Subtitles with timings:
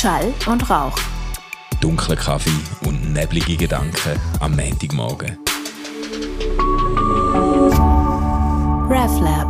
[0.00, 0.96] Schall und Rauch.
[1.82, 2.48] Dunkler Kaffee
[2.86, 5.36] und neblige Gedanken am Montagmorgen.
[8.88, 9.48] RevLab.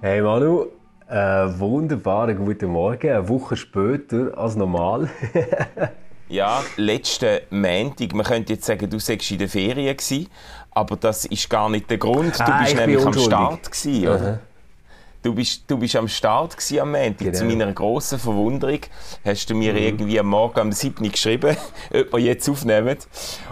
[0.00, 0.68] Hey Manu,
[1.08, 1.14] äh,
[1.58, 5.10] wunderbaren guten Morgen, eine Woche später als normal.
[6.26, 10.26] Ja, letzten Montag, man könnte jetzt sagen, du sagst in der Ferien gewesen,
[10.70, 12.40] aber das ist gar nicht der Grund.
[12.40, 13.12] Du Ah, bist nämlich am.
[13.12, 14.38] Start gewesen, oder?
[15.24, 17.16] Du bist, du bist am Start gewesen am Montag.
[17.16, 17.30] Genau.
[17.30, 17.34] Mhm.
[17.34, 18.80] Zu meiner grossen Verwunderung
[19.24, 21.10] hast du mir irgendwie am Morgen am 7.
[21.10, 21.56] geschrieben,
[21.90, 22.98] ob wir jetzt aufnehmen.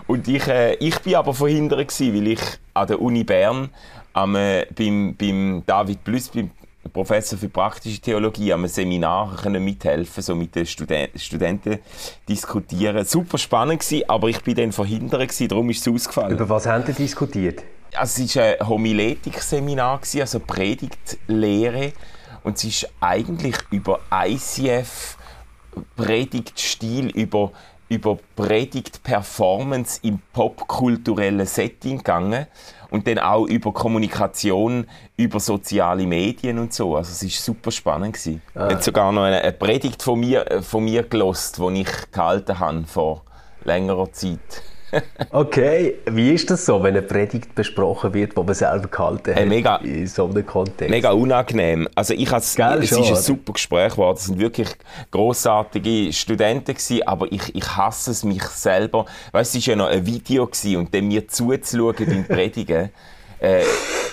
[0.06, 2.40] Und ich, äh, ich bin aber verhindert gewesen, weil ich
[2.74, 3.70] an der Uni Bern
[4.12, 6.50] am, äh, beim, beim David Plüss, beim
[6.92, 11.78] Professor für praktische Theologie, am Seminar können mithelfen, so mit den Studen Studenten
[12.28, 13.02] diskutieren.
[13.06, 16.32] Super spannend gewesen, aber ich bin dann verhindert gewesen, darum ist es ausgefallen.
[16.32, 17.62] Über was haben ihr diskutiert?
[17.94, 21.92] Also es war ein Homiletik-Seminar, also Predigtlehre.
[22.42, 25.16] Und es ist eigentlich über ICF
[25.96, 27.52] Predigtstil, über,
[27.88, 32.46] über Predigt-Performance im popkulturellen Setting gegangen.
[32.90, 36.96] Und dann auch über Kommunikation, über soziale Medien und so.
[36.96, 38.14] Also es war super spannend.
[38.14, 38.42] Gewesen.
[38.54, 42.10] Ich habe sogar noch eine, eine Predigt von mir, äh, von mir gelost, die ich
[42.10, 43.22] gehalten habe vor
[43.64, 44.62] längerer Zeit.
[45.30, 49.36] Okay, wie ist das so, wenn eine Predigt besprochen wird, die man selber gehalten hat?
[49.36, 49.76] Hey, mega.
[49.76, 50.90] In so einem Kontext.
[50.90, 51.88] Mega unangenehm.
[51.94, 54.16] Also ich has, Gell, es schon, ist ein super Gespräch geworden.
[54.18, 54.68] Es sind wirklich
[55.10, 59.06] großartige Studenten gewesen, aber ich, ich hasse es mich selber.
[59.32, 62.90] Weißt, es war ja noch ein Video gewesen, und dann mir zuzuschauen beim Predigen.
[63.38, 63.62] Äh,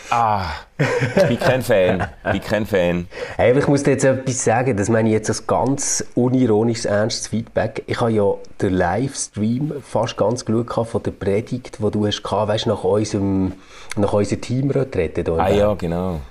[0.10, 0.46] ah,
[0.80, 2.08] ich bin kein Fan.
[2.26, 3.08] Ich bin kein Fan.
[3.36, 6.86] Hey, aber ich muss dir jetzt etwas sagen, das meine ich jetzt als ganz unironisches,
[6.86, 7.84] ernstes Feedback.
[7.88, 12.48] Ich habe ja den Livestream fast ganz gehabt von der Predigt, die du hast gehabt,
[12.48, 13.54] weißt, nach unserem,
[13.98, 16.22] nach unserem Teamretrette Ah ja, genau.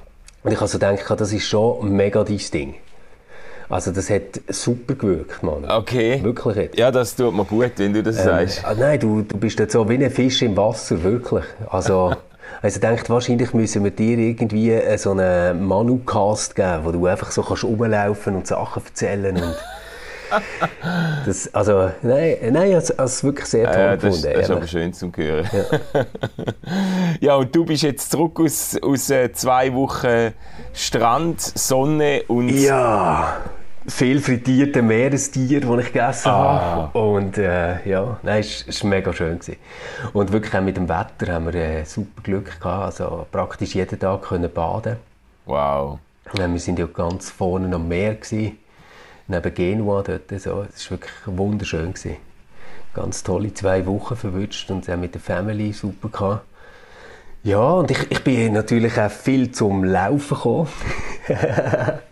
[0.43, 2.75] Und ich habe so gedacht, das ist schon mega dein Ding.
[3.69, 5.71] Also das hat super gewirkt, Mann.
[5.71, 6.21] Okay.
[6.23, 6.79] Wirklich jetzt.
[6.79, 8.65] Ja, das tut mir gut, wenn du das sagst.
[8.65, 11.45] Ah, nein, du, du bist jetzt so wie ein Fisch im Wasser, wirklich.
[11.69, 12.15] Also,
[12.63, 17.07] also ich denke, wahrscheinlich müssen wir dir irgendwie äh, so einen Manu-Cast geben, wo du
[17.07, 19.55] einfach so kannst rumlaufen und Sachen erzählen und
[21.27, 24.31] das, also, nein, nein, also, also wirklich sehr toll Ja, das, gefunden.
[24.35, 25.49] das ist aber schön zum Hören.
[27.21, 27.37] Ja.
[27.37, 30.35] und du bist jetzt zurück aus, aus äh, zwei Wochen
[30.75, 33.39] Strand, Sonne und Ja,
[33.89, 36.91] viel frittierte Meerestier, die ich gegessen Ah.
[36.93, 36.99] habe.
[36.99, 39.39] Und äh, ja, nein, es es war mega schön.
[39.39, 39.57] Gewesen.
[40.13, 42.85] Und wirklich auch mit dem Wetter haben wir äh, super Glück gehabt.
[43.01, 44.97] Also praktisch jeden Tag können baden.
[45.47, 45.99] wow.
[46.37, 48.59] Ja, wir sind ja ganz vorne am Meer gewesen,
[49.29, 50.29] neben Genua dort.
[50.39, 50.67] So.
[50.75, 51.95] Es war wirklich wunderschön.
[51.95, 52.17] Gewesen.
[52.93, 56.45] Ganz tolle zwei Wochen verwünscht und auch mit der Family super gehabt.
[57.45, 60.69] Ja, und ich, ich bin natürlich auch viel zum Laufen gekommen.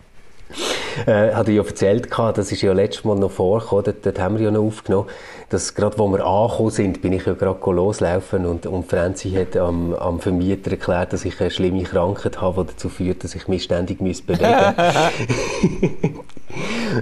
[1.05, 4.37] äh, hatte ich ja erzählt, das ist ja letztes Mal noch vorgekommen, dort, dort haben
[4.37, 5.07] wir ja noch aufgenommen,
[5.49, 9.55] dass gerade wo wir angekommen sind, bin ich ja gerade loslaufen und, und Franzi hat
[9.57, 13.47] am, am Vermieter erklärt, dass ich eine schlimme Krankheit habe, die dazu führt, dass ich
[13.47, 14.47] mich ständig muss bewegen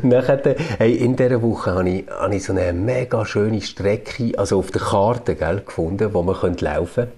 [0.02, 4.34] Und dann hey, in dieser Woche habe ich, habe ich so eine mega schöne Strecke,
[4.38, 7.12] also auf der Karte, gell, gefunden, wo man könnte laufen könnte.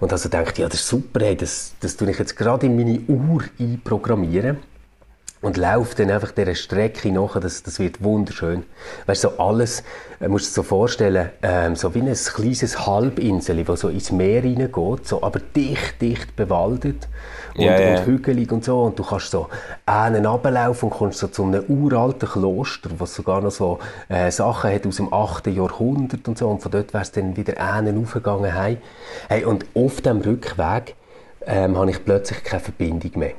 [0.00, 2.66] Und also dachte ich, ja, das ist super, hey, das, das tue ich jetzt gerade
[2.66, 4.58] in meine Uhr einprogrammieren.
[5.40, 8.64] Und laufe dann einfach dieser Strecke nach, das, das wird wunderschön.
[9.06, 9.84] Weißt du, so alles,
[10.20, 14.10] äh, musst du dir so vorstellen, ähm, so wie ein kleines Halbinsel, das so ins
[14.10, 17.06] Meer reingeht, so, aber dicht, dicht bewaldet
[17.54, 17.98] und, Ja, ja.
[18.00, 18.82] und hügelig und so.
[18.82, 19.48] Und du kannst so
[19.86, 23.78] einen runterlaufen und kommst so zu einem uralten Kloster, was sogar noch so
[24.08, 25.48] äh, Sachen hat aus dem 8.
[25.48, 26.48] Jahrhundert und so.
[26.48, 28.52] Und von dort wär's dann wieder einen aufgegangen.
[28.52, 30.96] Hey, und auf dem Rückweg
[31.46, 33.32] ähm, habe ich plötzlich keine Verbindung mehr.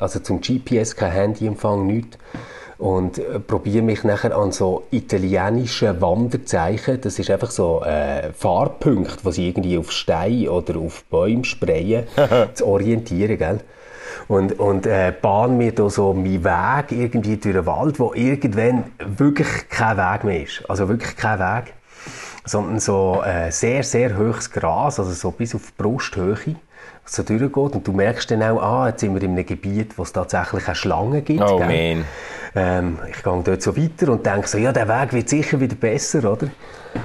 [0.00, 2.18] Also zum GPS, kein Handyempfang, nichts.
[2.78, 9.16] Und äh, probiere mich nachher an so italienischen Wanderzeichen, das ist einfach so äh, Farbpunkte,
[9.24, 12.04] die sie irgendwie auf Steine oder auf Bäume sprayen,
[12.54, 13.60] zu orientieren, gell?
[14.28, 18.84] Und, und äh, bahn mir da so meinen Weg irgendwie durch den Wald, wo irgendwann
[18.98, 20.68] wirklich kein Weg mehr ist.
[20.68, 21.74] Also wirklich kein Weg
[22.46, 26.56] sondern so äh, sehr, sehr hohes Gras, also so bis auf die Brusthöhe, was
[27.10, 27.56] so durchgeht.
[27.56, 30.68] Und du merkst dann auch, ah, jetzt sind wir in einem Gebiet, wo es tatsächlich
[30.68, 31.42] auch Schlangen gibt.
[31.42, 32.04] Oh man.
[32.54, 35.76] Ähm, ich gehe dort so weiter und denke so, ja, der Weg wird sicher wieder
[35.76, 36.48] besser, oder?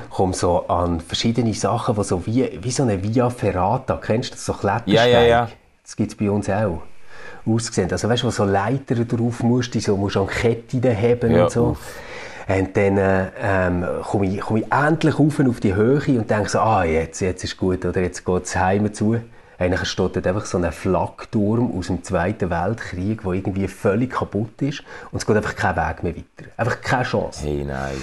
[0.10, 4.36] Komme so an verschiedene Sachen, die so wie, wie so eine Via Ferrata, kennst du
[4.36, 4.94] das, so Klettersteig?
[4.94, 5.50] Ja, ja, ja.
[5.84, 6.82] Das gibt es bei uns auch.
[7.46, 7.92] Ausgesehen.
[7.92, 11.44] Also weißt du, wo so Leitern drauf musst, die so musst an Ketten haben Ja,
[11.44, 11.76] und so.
[12.48, 16.50] Und dann äh, ähm, komme ich, komm ich endlich rauf auf die Höhe und denke
[16.50, 19.18] so, ah, jetzt, jetzt ist gut, oder jetzt geht es heim zu.
[19.62, 24.60] Eigentlich steht dort einfach so ein Flakturm aus dem Zweiten Weltkrieg, der irgendwie völlig kaputt
[24.62, 26.52] ist und es geht einfach kein Weg mehr weiter.
[26.58, 27.44] Einfach keine Chance.
[27.44, 27.94] Hey, nein.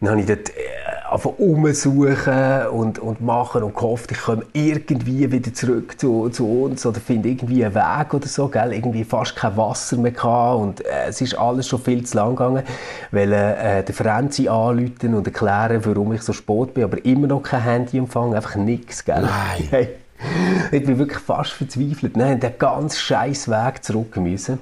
[0.00, 5.30] Dann habe ich dort äh, einfach umsuchen und, und machen und gehofft, ich komme irgendwie
[5.30, 8.72] wieder zurück zu, zu uns oder finde irgendwie einen Weg oder so, gell?
[8.72, 12.30] Irgendwie fast kein Wasser mehr gehabt und äh, es ist alles schon viel zu lang
[12.30, 12.64] gegangen,
[13.12, 17.44] weil äh, der Franzi anrufen und erklären, warum ich so spät bin, aber immer noch
[17.44, 19.22] kein Handyempfang, einfach nichts, gell?
[19.22, 19.68] Nein.
[19.70, 19.99] Hey,
[20.70, 22.16] ich bin wirklich fast verzweifelt.
[22.16, 24.58] Nein, den ganz scheiß Weg zurück müssen.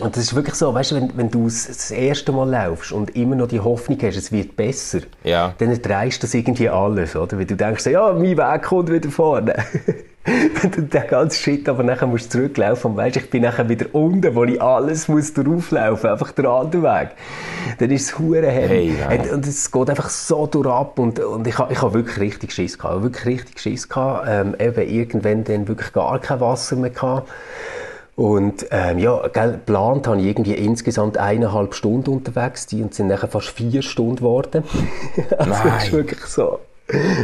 [0.00, 3.14] Und das ist wirklich so, weißt du, wenn, wenn du das erste Mal laufst und
[3.16, 5.54] immer noch die Hoffnung hast, es wird besser, Ja.
[5.58, 7.38] dann dreist das irgendwie alles, oder?
[7.38, 9.54] Weil du denkst, ja, mein Weg kommt wieder vorne.
[10.24, 13.68] Wenn du den ganzen Shit aber nachher musst du zurücklaufen und weißt, ich bin nachher
[13.70, 17.08] wieder unten, wo ich alles muss drauflaufen, einfach der andere Weg.
[17.78, 18.46] Dann ist es hure.
[18.46, 19.30] Hey, nein.
[19.30, 22.78] und, es geht einfach so durchab und, und ich habe ich ha wirklich richtig Schiss
[22.78, 26.76] gehabt, Ich hab wirklich richtig Schiss gehabt, ähm, eben irgendwann dann wirklich gar kein Wasser
[26.76, 27.28] mehr gehabt.
[28.20, 33.06] Und ähm, ja, gell, geplant habe ich irgendwie insgesamt eineinhalb Stunden unterwegs die und sind
[33.06, 34.62] nachher fast vier Stunden geworden.
[35.38, 35.78] also das Nein.
[35.78, 36.60] ist wirklich so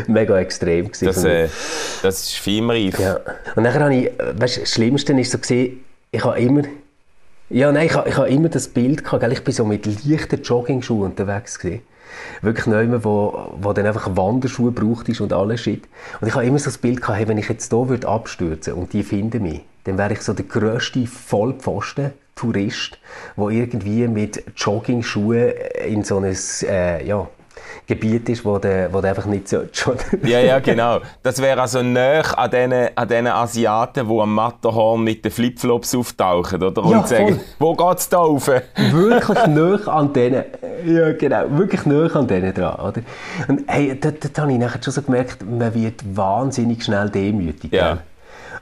[0.07, 1.05] mega extrem gewesen.
[1.05, 1.49] Das, äh,
[2.03, 2.99] das ist filmreif.
[2.99, 3.21] Ja.
[3.57, 6.63] Und nachher habe ich, weißt, du, das Schlimmste ist so gesehen, ich habe immer,
[7.51, 9.33] ja nein, ich habe, ich habe immer das Bild gehabt, gell?
[9.33, 11.83] ich bin so mit leichten Jogging-Schuhen unterwegs gewesen.
[12.43, 15.85] Wirklich nicht wo, wo dann einfach Wanderschuhe braucht ist und alles Shit.
[16.21, 18.75] Und ich habe immer so das Bild gehabt, hey, wenn ich jetzt hier würde abstürzen
[18.75, 22.13] und die finden mich, dann wäre ich so der grösste Vollpfosten.
[22.37, 22.99] Tourist,
[23.35, 25.55] der irgendwie mit Jogging-Schuhen
[25.87, 26.37] in so ein
[26.69, 27.27] äh, ja,
[27.87, 29.69] Gebiet ist, wo der, wo der einfach nicht oder?
[30.25, 30.99] Ja, ja, genau.
[31.23, 35.95] Das wäre also näher an diesen, an diesen Asiaten, die am Matterhorn mit den Flipflops
[35.95, 36.83] auftauchen, oder?
[36.83, 37.41] Und Ja, sagen, voll.
[37.59, 38.49] wo geht's da rauf?
[38.49, 40.45] wirklich nah an denen.
[40.85, 41.45] Ja, genau.
[41.51, 43.03] Wirklich nah an denen dran, oder?
[43.49, 47.73] Und hey, dort, dort habe ich nachher schon so gemerkt, man wird wahnsinnig schnell demütig.
[47.73, 47.95] Ja.
[47.95, 47.99] gell?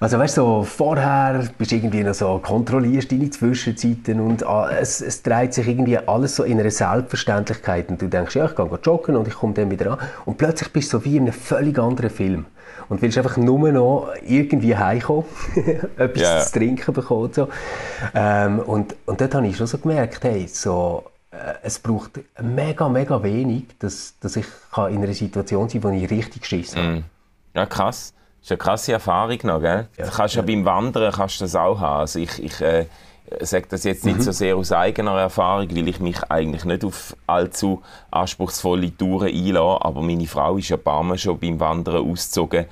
[0.00, 4.70] Also weißt du, so, vorher bist du irgendwie noch so, kontrollierst deine Zwischenzeiten und ah,
[4.70, 8.56] es, es dreht sich irgendwie alles so in einer Selbstverständlichkeit und du denkst, ja, ich
[8.56, 11.24] gehe joggen und ich komme dann wieder an und plötzlich bist du so wie in
[11.24, 12.46] einem völlig anderen Film
[12.88, 15.24] und willst einfach nur noch irgendwie heimkommen,
[15.96, 16.40] etwas ja.
[16.40, 17.48] zu trinken bekommen und so.
[18.14, 22.88] Ähm, und, und dort habe ich schon so gemerkt, hey, so, äh, es braucht mega,
[22.88, 26.76] mega wenig, dass, dass ich kann in einer Situation sein kann, wo ich richtig Schiss
[26.76, 27.04] habe.
[27.54, 28.12] Ja, krass.
[28.44, 29.88] Das ist eine krasse Erfahrung noch, gell?
[29.96, 30.06] Ja.
[30.06, 32.00] Kannst ja beim Wandern kannst du das auch haben.
[32.00, 32.84] Also ich, ich äh,
[33.40, 34.12] sage das jetzt Mhm.
[34.12, 37.80] nicht so sehr aus eigener Erfahrung, weil ich mich eigentlich nicht auf allzu
[38.10, 42.66] anspruchsvolle Touren einlasse, aber meine Frau ist ja ein paar Mal schon beim Wandern ausgezogen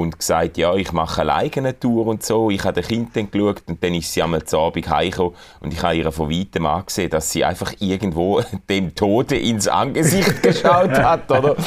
[0.00, 2.50] und gesagt, ja, ich mache eine Tour und so.
[2.50, 5.72] Ich habe den Kind dann geschaut und dann ist sie einmal zu Abend heimgekommen und
[5.72, 10.90] ich habe ihr von weitem angesehen, dass sie einfach irgendwo dem Tode ins Angesicht geschaut
[10.90, 11.56] hat, oder?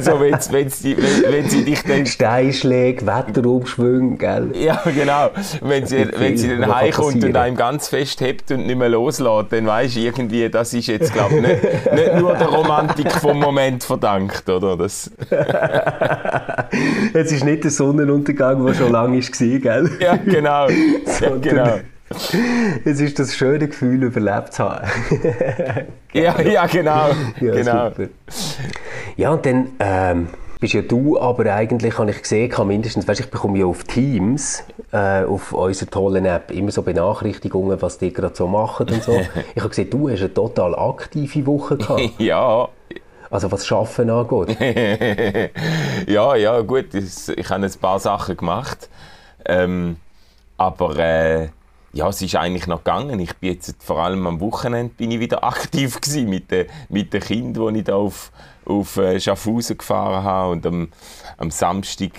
[0.00, 4.52] so, wenn, wenn, sie, wenn, wenn sie dich dann Steinschläge, Wetterumschwünge, gell?
[4.54, 5.30] ja, genau.
[5.60, 9.52] Wenn sie, wenn sie dann heimkommt und einem ganz fest hebt und nicht mehr loslässt,
[9.52, 13.38] dann weisst du irgendwie, das ist jetzt, glaube ich, nicht, nicht nur der Romantik vom
[13.38, 14.76] Moment verdankt, oder?
[14.76, 15.10] Das,
[17.12, 19.90] Es ist nicht der Sonnenuntergang, der schon lange war, gell?
[20.00, 20.68] ja, genau.
[21.20, 21.78] Ja, genau.
[22.84, 24.86] Es ist das schöne Gefühl, überlebt zu haben.
[26.12, 27.10] Ja, ja, genau.
[27.40, 27.90] Ja, genau.
[27.90, 28.08] super.
[29.16, 30.28] Ja, und dann ähm,
[30.60, 33.84] bist ja du aber eigentlich, habe ich gesehen, kann mindestens, weißt, ich bekomme ja auf
[33.84, 39.02] Teams, äh, auf unserer tollen App, immer so Benachrichtigungen, was die gerade so machen und
[39.02, 39.20] so.
[39.54, 42.00] Ich habe gesehen, du hast eine total aktive Woche gehabt.
[42.18, 42.68] Ja,
[43.30, 44.58] Also was Schaffen angeht.
[46.06, 48.88] ja, ja, gut, ich habe ein paar Sachen gemacht.
[49.44, 49.96] Ähm,
[50.56, 51.48] aber äh,
[51.92, 53.18] ja, es ist eigentlich noch gegangen.
[53.20, 57.12] Ich bin jetzt vor allem am Wochenende bin ich wieder aktiv gewesen mit den mit
[57.12, 58.32] den Kindern, die ich da auf
[58.64, 60.88] auf äh, Schaffhausen gefahren habe und am,
[61.36, 62.12] am Samstag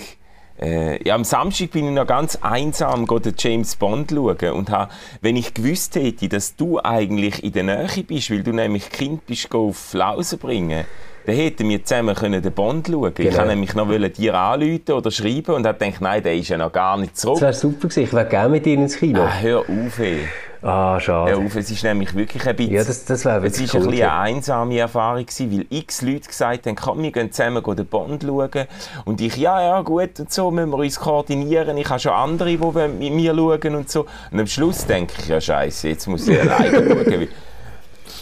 [0.62, 4.90] äh, ja, am Samstag bin ich noch ganz einsam den James Bond schauen und ha,
[5.22, 9.26] wenn ich gewusst hätte, dass du eigentlich in der Nähe bist, weil du nämlich Kind
[9.26, 10.86] bist, auf Flausen bringen,
[11.26, 13.10] dann hätten wir zusammen können den Bond schauen.
[13.10, 13.38] Ich Genau.
[13.38, 16.58] wollte nämlich noch wollen dir anrufen oder schreiben und habe gedacht, nein, der ist ja
[16.58, 17.42] noch gar nicht Das zurück.
[17.42, 18.04] wäre super gewesen.
[18.04, 19.22] Ich wäre gerne mit dir ins Kino.
[19.24, 20.20] Ah, hör auf, ey.
[20.68, 21.38] Ah, schade.
[21.38, 22.74] Auf, es ist nämlich wirklich ein bisschen...
[22.74, 25.66] Ja, das, das wäre Es wirklich war ein cool bisschen eine einsame Erfahrung, gewesen, weil
[25.70, 28.68] x Leute gesagt haben, komm, wir gehen zusammen den Bond schauen.
[29.06, 31.78] Und ich, ja, ja, gut, und so, müssen wir uns koordinieren.
[31.78, 34.06] Ich habe schon andere, die mit mir schauen und so.
[34.32, 37.28] Und am Schluss denke ich, ja, scheiße, jetzt muss ich alleine schauen.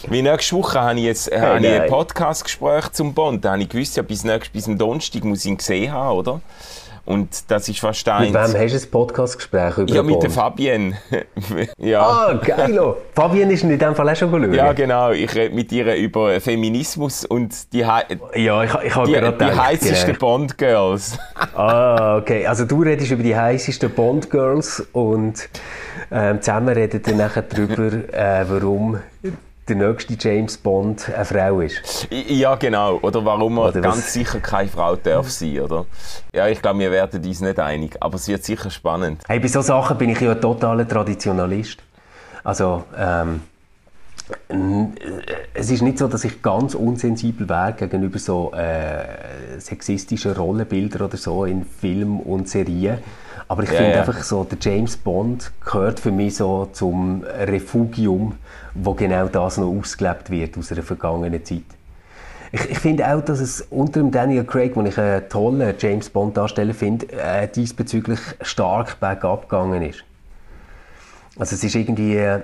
[0.08, 1.88] Wie- nächste Woche habe ich, jetzt, äh, habe ich ein.
[1.88, 3.44] Podcastgespräch zum Bond.
[3.44, 6.16] Da habe ich gewusst, ja, bis, nächst, bis am Donnerstag muss ich ihn gesehen haben,
[6.18, 6.40] oder?
[7.06, 8.32] Und das ist fast eins.
[8.32, 10.96] Mit wem hast du ein Podcastgespräch über Ja, mit der Fabienne.
[11.78, 12.02] ja.
[12.02, 12.94] Ah, geil.
[13.14, 14.52] Fabienne ist in dem Fall auch schon schauen.
[14.52, 15.12] Ja, genau.
[15.12, 18.18] Ich rede mit ihr über Feminismus und die, ja, ich,
[18.84, 20.16] ich habe gerade die heißesten.
[20.18, 21.16] Bond-Girls.
[21.54, 22.44] ah, okay.
[22.44, 25.48] Also du redest über die heißesten Bond-Girls und
[26.10, 28.98] ähm, zusammen redet ihr nachher darüber, äh, warum
[29.68, 32.08] der nächste James Bond eine Frau ist.
[32.10, 32.98] Ja, genau.
[33.02, 34.12] Oder warum er oder ganz was?
[34.12, 35.86] sicher keine Frau darf sein, oder?
[36.32, 39.22] Ja, ich glaube, wir werden uns nicht einig, aber es wird sicher spannend.
[39.26, 41.78] Hey, bei solchen Sachen bin ich ja ein totaler Traditionalist.
[42.44, 43.40] Also, ähm,
[45.54, 51.16] es ist nicht so, dass ich ganz unsensibel wäre gegenüber so äh, sexistischen Rollenbildern oder
[51.16, 52.98] so in Film und Serien.
[53.48, 53.98] Aber ich ja, finde ja.
[54.00, 58.34] einfach so, der James Bond gehört für mich so zum Refugium,
[58.74, 61.62] wo genau das noch ausgelebt wird aus einer vergangenen Zeit.
[62.52, 66.10] Ich, ich finde auch, dass es unter dem Daniel Craig, den ich einen tollen James
[66.10, 70.04] Bond Darsteller finde, äh, diesbezüglich stark bergab gegangen ist.
[71.38, 72.16] Also es ist irgendwie...
[72.16, 72.40] Äh,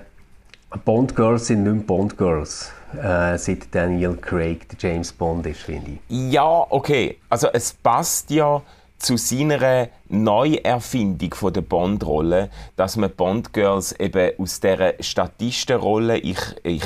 [0.84, 5.60] Bond Girls sind nicht mehr Bond Girls, äh, seit Daniel Craig der James Bond ist,
[5.60, 6.32] finde ich.
[6.32, 7.18] Ja, okay.
[7.28, 8.62] Also es passt ja
[9.02, 16.84] zu seiner Neuerfindung von der Bond-Rolle, dass man Bond-Girls eben aus dieser Statistenrolle, ich, ich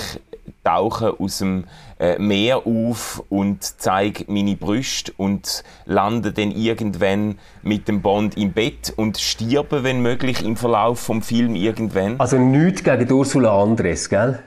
[0.64, 1.64] tauche aus dem
[1.98, 8.52] äh, Meer auf und zeige meine Brüste und lande dann irgendwann mit dem Bond im
[8.52, 12.18] Bett und stirbe, wenn möglich, im Verlauf vom Film irgendwann.
[12.18, 14.40] Also nichts gegen Ursula Andres, gell?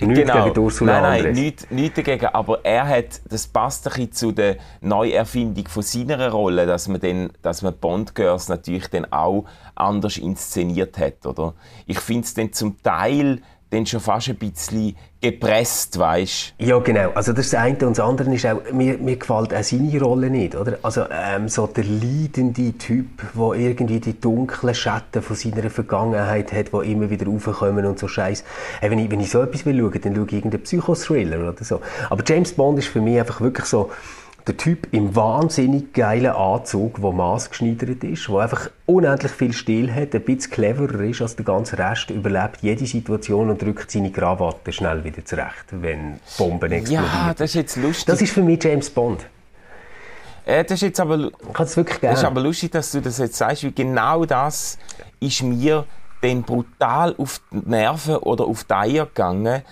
[0.00, 0.44] Nichts genau.
[0.44, 2.26] gegen Ursula Nein, nein, nichts, nichts dagegen.
[2.26, 7.00] Aber er hat, das passt ein bisschen zu der Neuerfindung von seiner Rolle, dass man,
[7.00, 11.54] dann, dass man Bond Girls natürlich dann auch anders inszeniert hat, oder?
[11.86, 17.10] Ich finde es dann zum Teil dann schon fast ein bisschen gepresst, weißt Ja, genau.
[17.10, 20.56] Also das eine und das andere ist auch, mir, mir gefällt auch seine Rolle nicht,
[20.56, 20.78] oder?
[20.82, 26.72] Also ähm, so der leidende Typ, der irgendwie die dunklen Schatten von seiner Vergangenheit hat,
[26.72, 28.44] die immer wieder raufkommen und so Scheiß.
[28.80, 31.64] Hey, wenn, ich, wenn ich so etwas will schauen, dann schaue ich irgendeinen Psychothriller oder
[31.64, 31.80] so.
[32.08, 33.90] Aber James Bond ist für mich einfach wirklich so
[34.46, 40.14] der Typ im wahnsinnig geilen Anzug, der maßgeschneidert ist, der einfach unendlich viel Stil hat,
[40.14, 44.72] ein bisschen cleverer ist als der ganze Rest, überlebt jede Situation und drückt seine Krawatte
[44.72, 47.04] schnell wieder zurecht, wenn Bomben explodieren.
[47.04, 48.06] Ja, das ist jetzt lustig.
[48.06, 49.26] Das ist für mich James Bond.
[50.44, 52.00] Äh, das ist jetzt aber, ich wirklich.
[52.00, 54.78] Das ist aber lustig, dass du das jetzt sagst, weil genau das
[55.20, 55.84] ist mir
[56.22, 59.62] dann brutal auf die Nerven oder auf die Eier gegangen.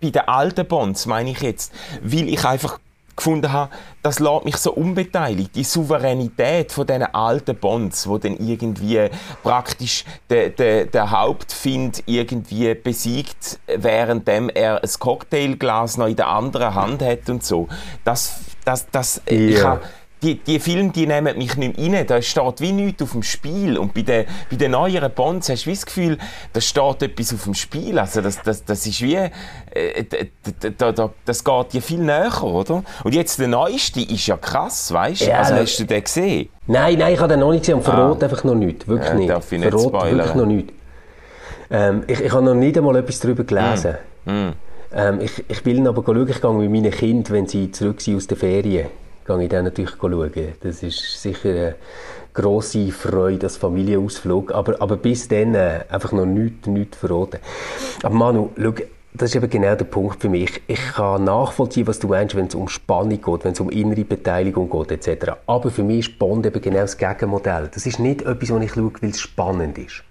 [0.00, 2.78] Bei den alten Bonds meine ich jetzt, weil ich einfach
[3.16, 3.70] gefunden habe,
[4.02, 5.56] das lässt mich so unbeteiligt.
[5.56, 9.08] Die Souveränität von diesen alten Bonds, wo dann irgendwie
[9.42, 16.74] praktisch der, der, der Hauptfind irgendwie besiegt, währenddem er ein Cocktailglas noch in der anderen
[16.74, 17.68] Hand hat und so.
[18.04, 19.48] Das, das, das, yeah.
[19.48, 19.80] ich habe
[20.26, 22.06] die, die Filme die nehmen mich nicht mehr rein.
[22.06, 23.78] Da steht wie nichts auf dem Spiel.
[23.78, 26.18] Und bei den, bei den neueren Bonds hast du wie das Gefühl,
[26.52, 27.98] da steht etwas auf dem Spiel.
[27.98, 29.30] Also das, das, das ist wie, äh,
[30.76, 32.82] da, da, das geht dir viel näher, oder?
[33.04, 35.26] Und jetzt der neueste ist ja krass, weißt du?
[35.26, 36.48] Ja, also hast du den gesehen?
[36.66, 38.26] Nein, nein, ich habe den noch nicht gesehen und verrot ah.
[38.26, 38.88] einfach noch nicht.
[38.88, 39.30] Wirklich ja, nicht.
[39.30, 40.72] Darf ich nicht verrot wirklich noch nicht.
[41.70, 43.96] Ähm, ich, ich habe noch nicht einmal etwas darüber gelesen.
[44.24, 44.30] Mm.
[44.30, 44.52] Mm.
[44.94, 48.16] Ähm, ich, ich will aber schauen, ich gehe mit meinen Kindern, wenn sie zurück sind
[48.16, 48.86] aus den Ferien
[49.26, 50.52] gehe ich dann natürlich schauen.
[50.60, 51.74] Das ist sicher eine
[52.34, 54.52] grosse Freude als Familienausflug.
[54.52, 57.40] Aber, aber bis dann äh, einfach noch nichts, nichts verraten.
[58.02, 58.74] Aber Manu, schau,
[59.14, 60.60] das ist eben genau der Punkt für mich.
[60.66, 64.04] Ich kann nachvollziehen, was du meinst, wenn es um Spannung geht, wenn es um innere
[64.04, 65.32] Beteiligung geht, etc.
[65.46, 67.70] Aber für mich ist Bond eben genau das Gegenmodell.
[67.72, 70.02] Das ist nicht etwas, was ich schaue, weil es spannend ist.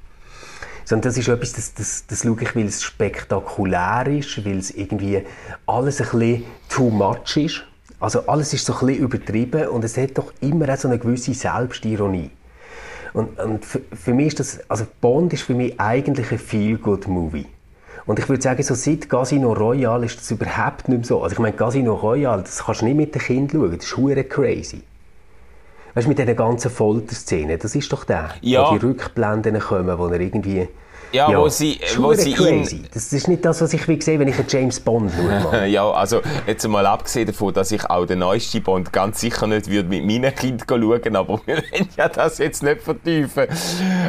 [0.86, 4.72] Sondern das ist etwas, das, das, das schaue ich, weil es spektakulär ist, weil es
[4.72, 5.24] irgendwie
[5.66, 7.64] alles ein bisschen too much ist.
[8.00, 11.00] Also alles ist so ein bisschen übertrieben und es hat doch immer auch so eine
[11.00, 12.30] gewisse Selbstironie.
[13.14, 17.48] Und, und für, für, mich ist das, also Bond ist für mich eigentlich ein Feel-Good-Movie.
[18.06, 21.24] Und ich würde sagen, so seit Casino Royale ist das überhaupt nicht mehr so.
[21.24, 23.98] Also ich meine, Casino Royale, das kannst du nicht mit den Kindern schauen, das ist
[23.98, 24.82] hure crazy.
[25.94, 28.70] Weißt du, mit diesen ganzen Folterszenen, das ist doch der, ja.
[28.70, 30.68] wo die Rückblenden kommen, wo er irgendwie
[31.16, 32.76] ja, ja, wo sie, wo sie crazy.
[32.78, 32.88] Ihn...
[32.94, 35.66] Das ist nicht das, was ich sehe, wenn ich einen James Bond schaue.
[35.68, 39.70] ja, also jetzt mal abgesehen davon, dass ich auch den neuesten Bond ganz sicher nicht
[39.70, 43.48] würde mit meinen Kindern schauen, aber wir wollen ja das jetzt nicht vertiefen.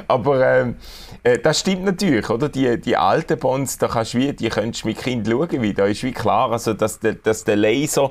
[0.09, 0.77] Aber ähm,
[1.23, 2.49] äh, das stimmt natürlich, oder?
[2.49, 5.75] Die, die alten Bonds, da kannst du wie, die könntest du mit Kind schauen, wie,
[5.75, 8.11] da ist wie klar, also, dass, der, dass der Laser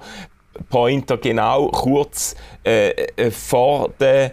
[0.70, 2.34] Pointer genau kurz
[2.64, 4.32] äh, äh vor der äh,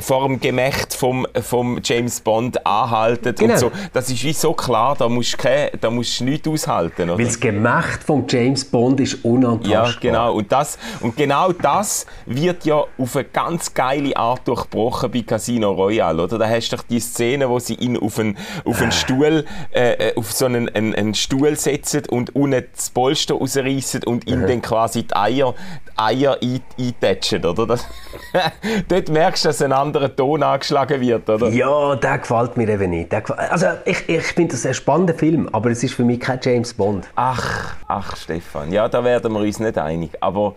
[0.00, 3.52] vor dem Gemächt vom, vom James Bond anhalten Genau.
[3.52, 3.72] und so.
[3.92, 7.02] Das ist wie so klar, da musst du, kein- da musst du nichts aushalten.
[7.10, 7.18] Oder?
[7.18, 9.86] Weil das Gemächt von James Bond ist unantastbar.
[9.88, 10.32] Ja, genau.
[10.34, 15.72] Und, das, und genau das wird ja auf eine ganz geile Art durchbrochen bei Casino
[15.72, 16.38] Royale, oder?
[16.38, 20.08] Da hast du doch die Szene, wo sie ihn auf einen, auf einen Stuhl, äh,
[20.10, 24.46] äh, auf so einen, einen, einen Stuhl setzen und unten das Polster rausreißen und ihm
[24.46, 25.54] dann quasi die Eier,
[25.86, 27.66] die Eier ein, eintatschen, oder?
[27.66, 27.86] Das,
[28.88, 31.48] dort merkst du, dass ein anderer Ton angeschlagen wird, oder?
[31.48, 33.12] Ja, der gefällt mir eben nicht.
[33.12, 36.74] Also ich, ich finde das ein spannender Film, aber es ist für mich kein James
[36.74, 37.08] Bond.
[37.14, 40.10] Ach, ach, Stefan, ja, da werden wir uns nicht einig.
[40.20, 40.54] Aber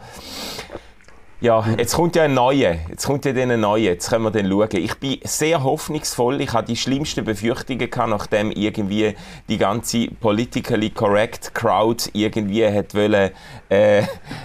[1.39, 2.75] ja, jetzt kommt ja ein neuer.
[2.89, 3.77] Jetzt kommt ja dann ein neuer.
[3.77, 4.69] Jetzt können wir den schauen.
[4.71, 6.41] Ich bin sehr hoffnungsvoll.
[6.41, 9.15] Ich hatte die schlimmsten Befürchtungen gehabt, nachdem irgendwie
[9.47, 13.31] die ganze politically correct Crowd irgendwie hat wollen,
[13.69, 13.99] äh,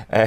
[0.09, 0.27] äh,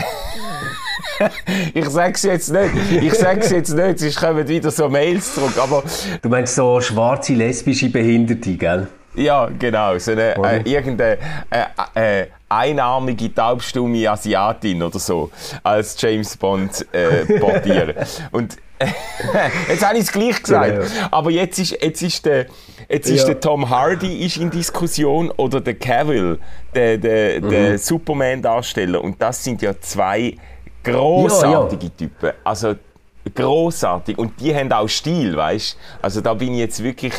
[1.74, 3.04] ich sag's jetzt nicht.
[3.04, 5.58] Ich sag's jetzt nicht, sonst kommen wieder so Mails zurück.
[5.60, 5.84] Aber
[6.22, 8.88] Du meinst so schwarze lesbische Behinderte, gell?
[9.16, 9.98] Ja, genau.
[9.98, 11.18] So eine, äh, irgendeine
[11.96, 15.32] äh, äh, einarmige, taubstumme Asiatin oder so
[15.64, 17.94] als James Bond äh, portieren.
[18.32, 18.58] Und
[19.70, 20.74] jetzt habe ich es gleich gesagt.
[20.76, 21.08] Genau.
[21.12, 22.48] Aber jetzt ist, jetzt ist, der,
[22.90, 23.28] jetzt ist Ja.
[23.28, 26.40] der Tom Hardy ist in Diskussion oder der Cavill,
[26.74, 27.50] der, der, Mhm.
[27.50, 29.02] der Superman-Darsteller.
[29.02, 30.36] Und das sind ja zwei
[30.84, 32.32] großartige Typen.
[32.44, 32.76] Also
[33.34, 34.18] großartig.
[34.18, 37.14] Und die haben auch Stil, weißt Also da bin ich jetzt wirklich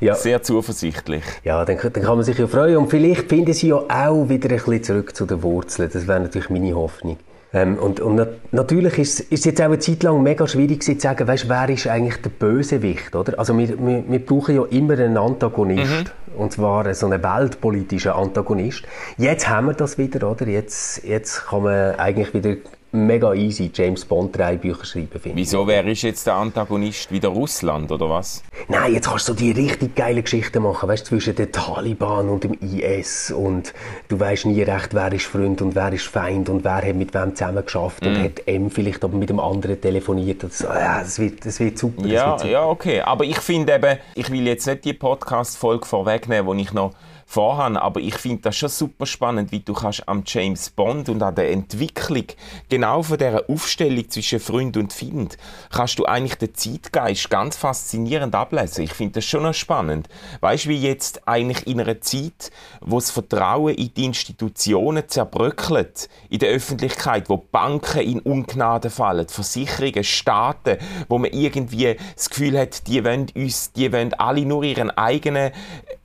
[0.00, 0.14] Ja.
[0.14, 1.24] sehr zuversichtlich.
[1.44, 2.76] Ja, dann, dann kann man sich ja freuen.
[2.76, 5.90] Und vielleicht finden sie ja auch wieder ein bisschen zurück zu den Wurzeln.
[5.92, 7.16] Das wäre natürlich meine Hoffnung.
[7.52, 10.98] Ähm, und und nat natürlich ist es jetzt auch eine Zeit lang mega schwierig zu
[10.98, 13.38] sagen, weißt, wer ist eigentlich der Bösewicht, oder?
[13.38, 16.12] Also wir, wir, wir brauchen ja immer einen Antagonist.
[16.36, 18.82] Und zwar so einen weltpolitischen Antagonist.
[19.16, 20.46] Jetzt haben wir das wieder, oder?
[20.46, 22.56] Jetzt, jetzt kann man eigentlich wieder
[22.96, 25.36] mega easy James Bond drei Bücher schreiben, finde.
[25.36, 27.10] Wieso, wer ist jetzt der Antagonist?
[27.12, 28.42] Wieder Russland, oder was?
[28.68, 32.44] Nein, jetzt kannst du die richtig geile Geschichten machen, weißt du, zwischen den Taliban und
[32.44, 33.72] dem IS und
[34.08, 37.12] du weißt nie recht, wer ist Freund und wer ist Feind und wer hat mit
[37.14, 38.08] wem zusammen geschafft Mhm.
[38.08, 40.42] und hat M vielleicht aber mit dem anderen telefoniert.
[40.44, 40.66] Und so.
[40.66, 42.02] ja, das, wird, das wird super.
[42.02, 42.50] das Ja, wird super.
[42.52, 43.00] ja, okay.
[43.00, 46.92] Aber ich finde eben, ich will jetzt nicht die Podcast-Folge vorwegnehmen, die ich noch
[47.28, 51.22] vorhabe, aber ich finde das schon super spannend, wie du kannst am James Bond und
[51.22, 52.24] an der Entwicklung
[52.68, 55.36] genau von dieser Aufstellung zwischen Freund und Find,
[55.70, 58.84] kannst du eigentlich den Zeitgeist ganz faszinierend ablesen.
[58.84, 60.08] Ich finde das schon noch spannend.
[60.40, 66.08] Weißt du, wie jetzt eigentlich in einer Zeit, wo das Vertrauen in die Institutionen zerbröckelt,
[66.30, 72.56] in der Öffentlichkeit, wo Banken in Ungnade fallen, Versicherungen, Staaten, wo man irgendwie das Gefühl
[72.58, 75.50] hat, die wollen uns, die wollen alle nur ihren eigenen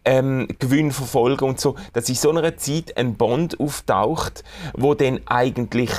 [0.04, 5.20] ähm, Gewinn verfolgen und so, dass in so einer Zeit ein Bond auftaucht, wo dann
[5.28, 5.92] eigentlich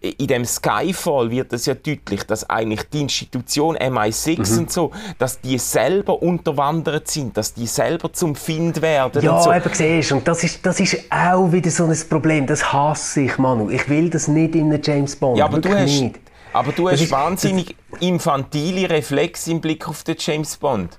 [0.00, 5.40] in dem Skyfall wird es ja deutlich, dass eigentlich die Institution MI6 und so, dass
[5.40, 9.52] die selber unterwandert sind, dass die selber zum Find werden Ja, und so.
[9.52, 13.22] eben siehst du, und das ist, das ist auch wieder so ein Problem, das hasse
[13.22, 13.68] ich, Manu.
[13.70, 16.20] Ich will das nicht in einem James Bond, Ja, aber du hast, nicht.
[16.54, 20.98] aber du hast ist- wahnsinnig infantile Reflex im Blick auf den James Bond.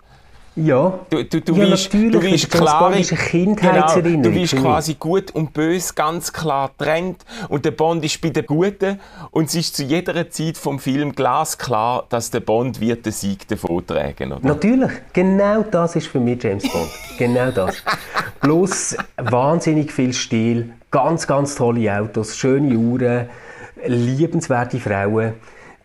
[0.56, 4.39] Ja, Du, du, du ja natürlich, du James klare, Bond ist eine Kindheitserinnerung genau, du
[4.42, 4.56] mich.
[4.56, 9.00] quasi gut und böse ganz klar trennt und der Bond ist bei den Guten
[9.32, 13.48] und es ist zu jeder Zeit vom Film glasklar, dass der Bond wird den Sieg
[13.48, 14.48] davontragen oder?
[14.48, 16.89] Natürlich, genau das ist für mich James Bond.
[17.18, 17.84] Genau das.
[18.39, 23.28] Plus wahnsinnig viel Stil, ganz, ganz tolle Autos, schöne Uhren,
[23.88, 25.34] liebenswerte Frauen.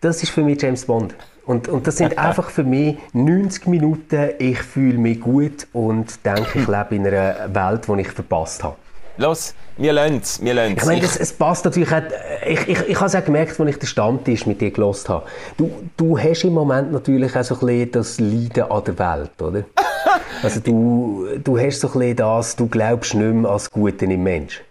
[0.01, 1.15] Das ist für mich James Bond.
[1.49, 6.59] Und, und das sind einfach für mich 90 Minuten, ich fühle mich gut und denke,
[6.61, 8.77] ich lebe in einer Welt, die ich verpasst habe.
[9.17, 12.03] Los, wir lassen es, wir lassen Ich meine, es, es passt natürlich auch,
[12.47, 15.25] ich, ich, ich habe es auch gemerkt, als ich den Stammtisch mit dir gelost habe.
[15.57, 19.43] Du, du hast im Moment natürlich auch so ein bisschen das Leiden an der Welt,
[19.43, 19.65] oder?
[20.43, 24.23] Also du, du hast so ein bisschen das, du glaubst nicht mehr als Gute im
[24.23, 24.63] Mensch.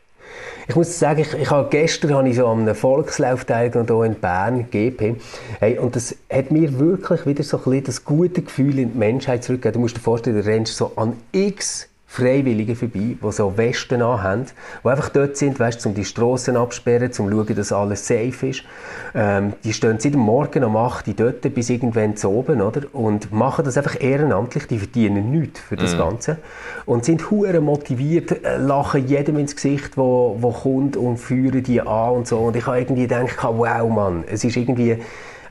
[0.70, 4.06] Ich muss sagen, ich, ich habe, gestern habe ich so an einem Volkslauf teilgenommen, hier
[4.06, 5.16] in Bern, GP.
[5.60, 8.98] Hey, und das hat mir wirklich wieder so ein bisschen das gute Gefühl in die
[8.98, 9.76] Menschheit zurückgegeben.
[9.76, 14.46] Du musst dir vorstellen, du rennst so an x Freiwillige vorbei, die so Westen anhaben,
[14.84, 18.48] die einfach dort sind, weißt, um die Strassen absperren, um zu schauen, dass alles safe
[18.48, 18.64] ist.
[19.14, 22.82] Ähm, die stehen seit dem Morgen um 8 Uhr dort bis irgendwann zu oben, oder?
[22.94, 26.38] Und machen das einfach ehrenamtlich, die verdienen nichts für das Ganze.
[26.86, 31.82] Und sind hure motiviert, äh, lachen jedem ins Gesicht, wo, wo kommt und führen die
[31.82, 32.40] an und so.
[32.40, 34.98] Und ich habe irgendwie gedacht, wow, Mann, es ist irgendwie,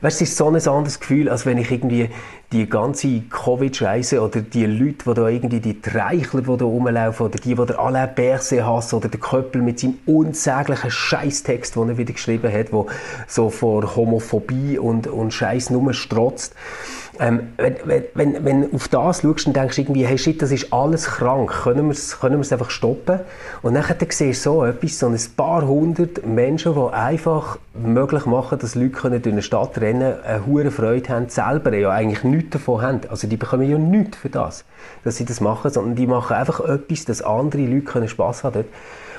[0.01, 2.09] weißt, es ist so ein anderes Gefühl, als wenn ich irgendwie
[2.51, 7.37] die ganze Covid-Scheiße oder die Leute, die da irgendwie die Treichler, die da rumlaufen, oder
[7.37, 11.97] die, die der Alain Berset hassen, oder der Köppel mit seinem unsäglichen Scheißtext, den er
[11.97, 12.87] wieder geschrieben hat, wo
[13.27, 16.55] so vor Homophobie und, und Scheiß nur strotzt.
[17.19, 20.71] Ähm, wenn, wenn, wenn, du auf das schaust und denkst irgendwie, hey shit, das ist
[20.71, 23.21] alles krank, können wir es können einfach stoppen?
[23.61, 28.59] Und dann siehst du so etwas, so ein paar hundert Menschen, die einfach möglich machen,
[28.59, 32.51] dass Leute können durch eine Stadt rennen eine hohe Freude haben, selber ja eigentlich nichts
[32.51, 33.01] davon haben.
[33.09, 34.63] Also die bekommen ja nichts für das,
[35.03, 38.53] dass sie das machen, sondern die machen einfach etwas, dass andere Leute können Spass haben
[38.53, 38.65] dort.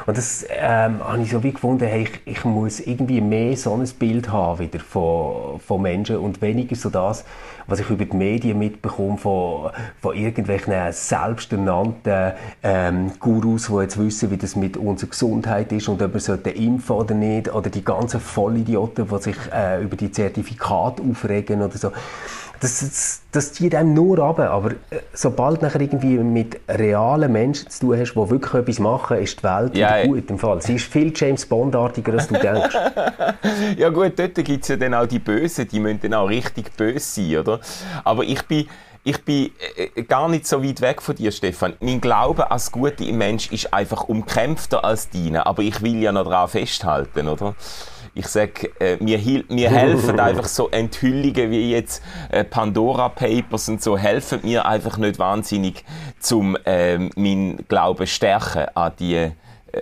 [0.08, 3.74] Und das ähm, habe ich so wie gefunden, hey, ich, ich, muss irgendwie mehr so
[3.74, 7.26] ein Bild haben wieder von, von Menschen und weniger so das,
[7.66, 14.30] was ich über die Medien mitbekomme von, von irgendwelchen selbsternannten ähm, Gurus, die jetzt wissen,
[14.30, 17.84] wie das mit unserer Gesundheit ist und ob wir sollten impfen oder nicht, oder die
[17.84, 21.92] ganzen Vollidioten, die sich äh, über die Zertifikate aufregen oder so
[22.60, 24.38] das, das, das zieht einem nur ab.
[24.38, 29.18] Aber äh, sobald du irgendwie mit realen Menschen zu tun hast, die wirklich etwas machen,
[29.18, 30.60] ist die Welt ja, gut im Fall.
[30.62, 32.76] Sie ist viel James Bondartiger, als du denkst.
[33.76, 36.76] ja gut, dort gibt es ja dann auch die Bösen, die müssen dann auch richtig
[36.76, 37.60] böse sein, oder?
[38.04, 38.66] Aber ich bin
[39.04, 41.74] ich bin äh, äh, gar nicht so weit weg von dir, Stefan.
[41.80, 46.12] Mein Glaube als Gute im Mensch ist einfach umkämpfter als deine, aber ich will ja
[46.12, 47.54] noch daran festhalten, oder?
[48.14, 49.18] Ich sage, äh, mir,
[49.48, 54.98] mir helfen einfach so Enthüllungen wie jetzt äh, Pandora Papers und so, helfen mir einfach
[54.98, 55.84] nicht wahnsinnig,
[56.18, 59.32] zum äh, meinen Glauben stärken an die äh,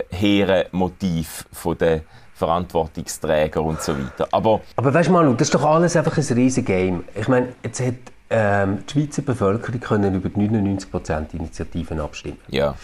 [0.09, 2.01] hehren Motiv von der
[2.33, 4.27] Verantwortungsträger und so weiter.
[4.31, 7.03] Aber, Aber weißt du, Manu, das ist doch alles einfach ein riesiges Game.
[7.15, 7.95] Ich meine, jetzt hat
[8.29, 12.37] ähm, die Schweizer Bevölkerung können über 99% Initiativen abstimmen.
[12.49, 12.75] Ja.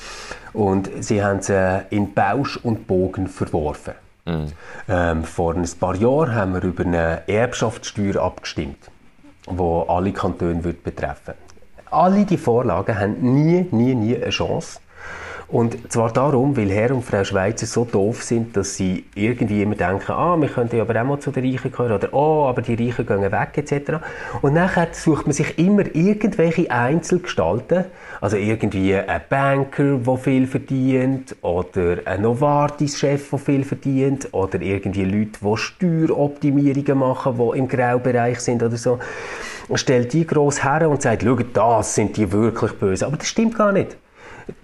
[0.53, 3.93] Und sie haben sie in Bausch und Bogen verworfen.
[4.25, 4.47] Mhm.
[4.87, 8.89] Ähm, vor ein paar Jahren haben wir über eine Erbschaftssteuer abgestimmt,
[9.49, 11.33] die alle Kantone wird betreffen.
[11.91, 14.79] Alle die Vorlagen haben nie, nie, nie eine Chance.
[15.47, 19.75] Und zwar darum, weil Herr und Frau Schweizer so doof sind, dass sie irgendwie immer
[19.75, 22.75] denken, ah, wir könnten aber auch mal zu den Reichen gehören oder oh, aber die
[22.75, 24.03] Reichen gehen weg etc.
[24.41, 27.85] Und nachher sucht man sich immer irgendwelche Einzelgestalten,
[28.21, 35.05] also irgendwie ein Banker, der viel verdient oder ein Novartis-Chef, der viel verdient oder irgendwie
[35.05, 38.99] Leute, die Steueroptimierungen machen, die im Graubereich sind oder so.
[39.67, 43.05] Und stellt die gross her und sagt, schau, das sind die wirklich böse.
[43.05, 43.97] Aber das stimmt gar nicht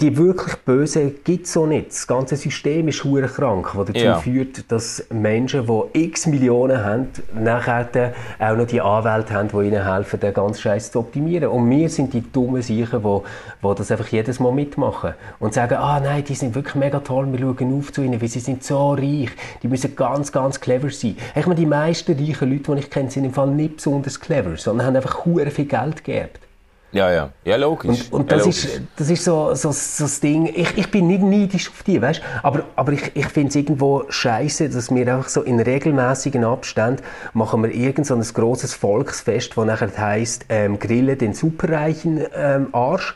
[0.01, 1.89] die wirklich Bösen gibt es so nicht.
[1.89, 4.17] Das ganze System ist hure krank, was dazu ja.
[4.17, 9.85] führt, dass Menschen, die x Millionen haben, nachher auch noch die Anwälte haben, die ihnen
[9.85, 11.49] helfen, den ganzen Scheiß zu optimieren.
[11.49, 15.75] Und wir sind die dummen Sicher, die, die das einfach jedes Mal mitmachen und sagen,
[15.75, 18.63] ah nein, die sind wirklich mega toll, wir schauen auf zu ihnen, weil sie sind
[18.63, 19.29] so reich,
[19.63, 21.17] die müssen ganz, ganz clever sein.
[21.35, 24.57] Ich meine, die meisten reichen Leute, die ich kenne, sind im Fall nicht besonders clever,
[24.57, 26.48] sondern haben einfach hure viel Geld geerbt.
[26.91, 27.29] Ja, ja.
[27.45, 28.07] Ja, logisch.
[28.11, 28.65] Und, und das, ja, logisch.
[28.65, 30.47] Ist, das ist so, so, so das Ding.
[30.47, 34.05] Ich, ich bin nicht neidisch auf die, weißt Aber, aber ich, ich finde es irgendwo
[34.09, 39.55] scheiße, dass wir einfach so in regelmäßigen Abständen machen wir irgend so ein grosses Volksfest,
[39.55, 43.15] das nachher heisst, ähm, Grille den superreichen ähm, Arsch.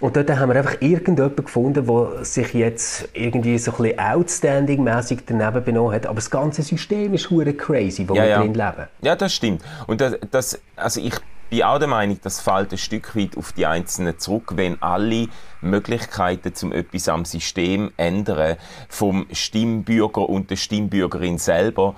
[0.00, 5.20] Und dort haben wir einfach irgendjemanden gefunden, der sich jetzt irgendwie so ein bisschen outstanding-mäßig
[5.26, 6.06] daneben benommen hat.
[6.06, 8.40] Aber das ganze System ist hure crazy, wo ja, wir ja.
[8.40, 8.88] drin leben.
[9.00, 9.62] Ja, das stimmt.
[9.86, 11.14] Und das, das also ich
[11.50, 15.28] bin auch der Meinung, das fällt ein Stück weit auf die Einzelnen zurück, wenn alle
[15.60, 18.56] Möglichkeiten zum etwas am System ändern,
[18.88, 21.94] vom Stimmbürger und der Stimmbürgerin selber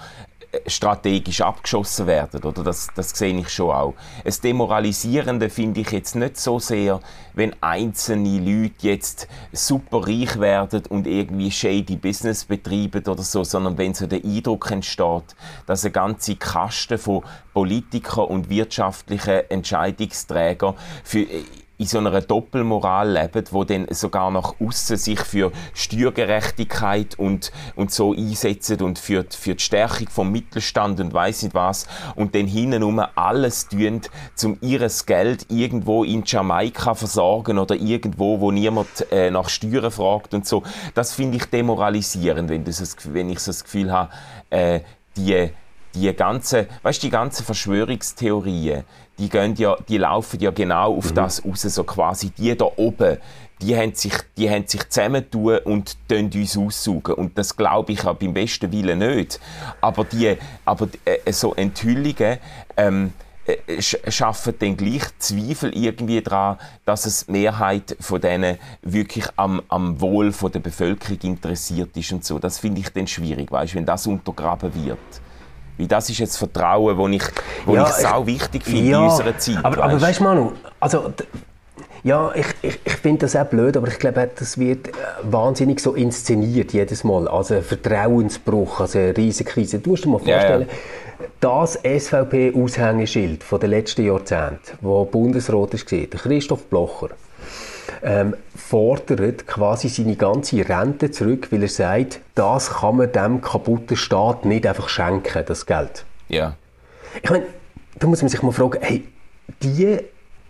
[0.67, 2.43] strategisch abgeschossen werden.
[2.43, 2.65] Oder?
[2.65, 3.95] Das, das sehe ich schon auch.
[4.25, 7.01] Das Demoralisierende finde ich jetzt nicht so sehr,
[7.35, 13.77] wenn einzelne Leute jetzt super reich werden und irgendwie shady Business betreiben oder so, sondern
[13.77, 21.27] wenn so der Eindruck entsteht, dass eine ganze Kaste von Politikern und wirtschaftlichen Entscheidungsträgern für
[21.79, 27.93] in so einer Doppelmoral leben, wo dann sogar nach außen sich für Steuergerechtigkeit und, und
[27.93, 31.87] so einsetzen und für, für die Stärkung vom Mittelstand und weiß nicht was
[32.17, 34.03] und dann hinten alles tun,
[34.45, 40.35] um ihres Geld irgendwo in Jamaika versorgen oder irgendwo, wo niemand äh, nach Steuern fragt
[40.35, 40.65] und so.
[40.95, 44.11] Das finde ich demoralisierend, wenn, das, wenn ich so das Gefühl habe,
[44.51, 44.81] äh,
[45.17, 45.51] die
[45.95, 48.85] die ganze, weißt, die ganzen Verschwörungstheorien,
[49.19, 51.15] die, gehen ja, die laufen ja genau auf mhm.
[51.15, 53.19] das raus, so quasi die da oben,
[53.61, 57.15] die haben sich, die haben sich zusammentun und uns aussaugen.
[57.15, 59.41] Und das glaube ich auch beim besten Willen nicht.
[59.81, 62.39] Aber, die, aber äh, so Enthüllungen
[62.77, 63.13] ähm,
[63.47, 69.63] äh, schaffen dann gleich Zweifel irgendwie daran, dass es die Mehrheit von denen wirklich am,
[69.69, 72.39] am Wohl von der Bevölkerung interessiert ist und so.
[72.39, 74.99] Das finde ich dann schwierig, weißt, wenn das untergraben wird.
[75.79, 77.23] Weil das ist jetzt Vertrauen, das ich,
[77.65, 79.59] wo ja, ich sau wichtig finde ja, in unserer Zeit.
[79.63, 79.83] Aber, weißt.
[79.83, 81.13] aber weißt du, Manu, also
[82.05, 85.81] ja, ich, ich, ich finde das auch blöd, aber ich glaube, das wird äh, wahnsinnig
[85.81, 87.29] so inszeniert jedes Mal.
[87.29, 89.79] Also ein Vertrauensbruch, also eine riesige Krise.
[89.79, 96.65] Du musst dir mal vorstellen, ja, das SVP-Aushängeschild den letzten Jahrzehnten, wo Bundesrat ist, Christoph
[96.65, 97.11] Blocher,
[98.03, 103.97] ähm, fordert quasi seine ganze Rente zurück, weil er sagt, das kann man dem kaputten
[103.97, 106.05] Staat nicht einfach schenken, das Geld.
[106.29, 106.57] Ja.
[107.23, 107.47] Ich meine,
[107.99, 109.07] da muss man sich mal fragen, hey,
[109.63, 109.99] die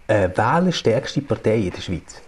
[0.07, 2.21] äh, wählerstärkste Partei in der Schweiz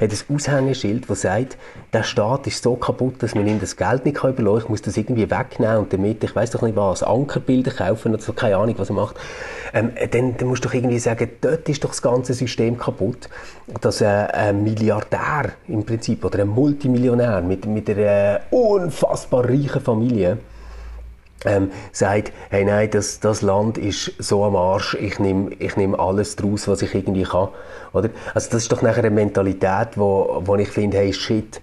[0.00, 1.58] hat ein Aushängeschild, das sagt,
[1.92, 4.58] der Staat ist so kaputt, dass man ihm das Geld nicht überlassen kann.
[4.58, 8.22] Ich muss das irgendwie wegnehmen und damit, ich weiß doch nicht was, Ankerbilder kaufen oder
[8.22, 9.16] so, keine Ahnung, was er macht.
[9.72, 13.28] Ähm, dann, dann musst du doch irgendwie sagen, dort ist doch das ganze System kaputt.
[13.80, 20.38] Dass ein, ein Milliardär im Prinzip oder ein Multimillionär mit, mit einer unfassbar reichen Familie
[21.44, 25.94] ähm, sagt, hey nein, das, das Land ist so am Arsch, ich nehme ich nehm
[25.94, 27.48] alles draus, was ich irgendwie kann.
[27.92, 28.10] Oder?
[28.34, 31.60] Also das ist doch nachher eine Mentalität, wo, wo ich finde, hey shit,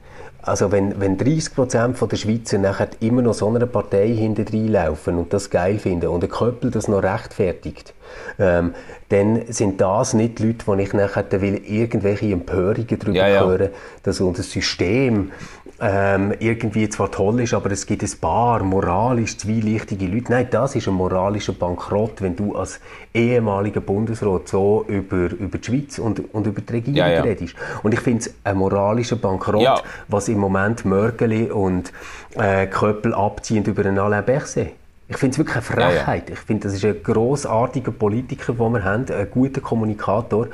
[0.47, 5.33] also wenn, wenn 30% der Schweizer nachher immer noch so einer Partei hinter laufen und
[5.33, 7.93] das geil finden und der Köppel das noch rechtfertigt,
[8.39, 8.73] ähm,
[9.09, 13.45] dann sind das nicht die Leute, die ich nachher will irgendwelche Empörungen darüber ja, ja.
[13.45, 13.69] hören,
[14.03, 15.31] dass unser System
[15.79, 20.31] ähm, irgendwie zwar toll ist, aber es gibt ein paar moralisch zwielichtige Leute.
[20.31, 22.79] Nein, das ist ein moralischer Bankrott, wenn du als
[23.13, 27.21] ehemaliger Bundesrat so über, über die Schweiz und, und über die Regierung ja, ja.
[27.21, 27.55] redest.
[27.83, 29.81] Und ich finde es ein moralischer Bankrott, ja.
[30.07, 31.91] was im Moment Mörgeli und
[32.35, 34.71] äh, Köppel abziehen über einen Alain Berset.
[35.09, 36.29] Ich finde es wirklich eine Frechheit.
[36.29, 36.33] Ja, ja.
[36.33, 40.47] Ich finde, das ist ein grossartiger Politiker, den wir haben, ein guter Kommunikator.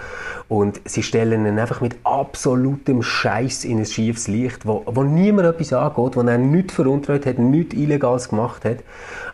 [0.48, 5.48] Und sie stellen ihn einfach mit absolutem Scheiß in ein schiefes Licht, wo, wo niemand
[5.48, 8.78] etwas angeht, wo er nichts veruntreut hat, nichts Illegales gemacht hat.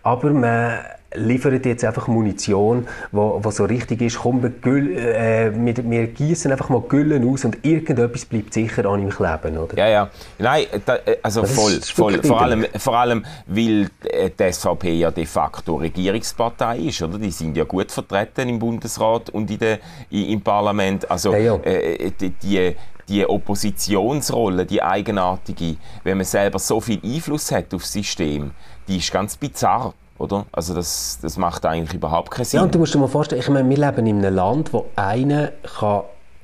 [0.04, 0.80] Aber man
[1.16, 6.08] liefert jetzt einfach Munition, wo, wo so richtig ist, komm, wir, Güll, äh, wir, wir
[6.08, 9.78] gießen einfach mal Güllen aus und irgendetwas bleibt sicher an ihm kleben, oder?
[9.78, 10.10] Ja, ja.
[10.38, 12.24] Nein, da, äh, also das voll, voll.
[12.24, 17.18] Vor allem, vor allem, weil äh, die SVP ja de facto Regierungspartei ist, oder?
[17.18, 19.80] Die sind ja gut vertreten im Bundesrat und in der,
[20.12, 21.10] im Parlament.
[21.10, 21.56] Also, ja, ja.
[21.64, 22.76] Äh, die, die
[23.08, 28.52] die Oppositionsrolle, die eigenartige, wenn man selber so viel Einfluss hat auf das System,
[28.88, 30.46] die ist ganz bizarr oder?
[30.52, 32.60] Also das, das macht eigentlich überhaupt keinen Sinn.
[32.60, 34.86] Ja, und du musst dir mal vorstellen, ich meine, wir leben in einem Land, wo
[34.96, 36.04] einer kann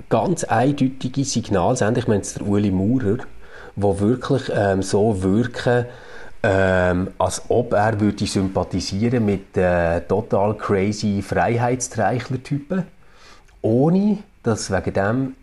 [0.10, 2.00] ganz eindeutige Signale senden.
[2.00, 3.18] Ich meine jetzt der Uli Maurer,
[3.76, 5.86] wo wirklich ähm, so wirken,
[6.44, 12.84] ähm, als ob er würde sympathisieren mit äh, total crazy Freiheitstreichler-Typen,
[13.62, 15.36] ohne dass wegen dem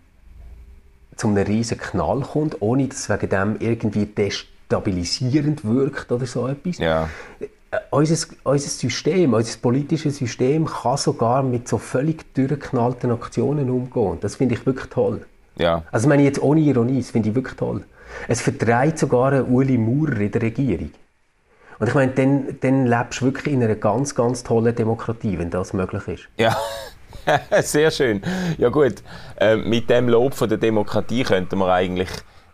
[1.17, 6.79] zu einem riesen Knall kommt, ohne dass wegen dem irgendwie destabilisierend wirkt oder so etwas.
[6.79, 7.09] Ja.
[7.73, 14.19] Äh, unser, unser System, unser politisches System kann sogar mit so völlig durchgeknallten Aktionen umgehen.
[14.21, 15.27] Das finde ich wirklich toll.
[15.57, 15.83] Ja.
[15.91, 17.83] Also meine ich jetzt ohne Ironie, das finde ich wirklich toll.
[18.29, 20.91] Es vertreibt sogar einen Uli Maurer in der Regierung.
[21.79, 25.51] Und ich meine, dann, dann lebst du wirklich in einer ganz, ganz tollen Demokratie, wenn
[25.51, 26.29] das möglich ist.
[26.37, 26.57] Ja,
[27.63, 28.23] sehr schön.
[28.59, 29.03] Ja gut,
[29.41, 32.11] äh, mit dem Lob von der Demokratie könnten wir eigentlich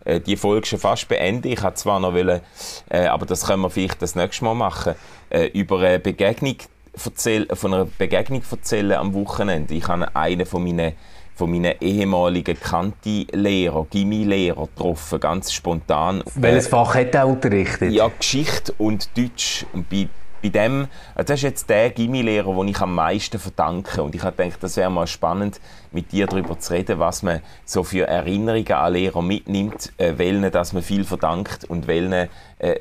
[0.08, 1.48] äh, die Folge schon fast beenden.
[1.48, 2.40] Ich habe zwar noch wollen,
[2.88, 4.94] äh, aber das können wir vielleicht das nächste Mal machen,
[5.30, 6.56] äh, über eine Begegnung
[7.04, 9.74] erzählen, von einer Begegnung erzählen am Wochenende.
[9.74, 10.94] Ich habe einen von meinen
[11.34, 16.24] von meinen ehemaligen Kanti-Lehrer, Gimmi-Lehrer getroffen, ganz spontan.
[16.34, 17.92] Welches Fach hat er unterrichtet?
[17.92, 19.64] Ja, Geschichte und Deutsch.
[19.72, 20.08] Und bei
[20.42, 24.02] bei dem, also das ist jetzt der Gimmilehrer, den ich am meisten verdanke.
[24.02, 25.60] Und ich habe gedacht, das wäre mal spannend,
[25.92, 30.50] mit dir darüber zu reden, was man so für Erinnerungen an Lehrer mitnimmt, äh, welchen,
[30.50, 32.28] dass man viel verdankt und welchen, äh,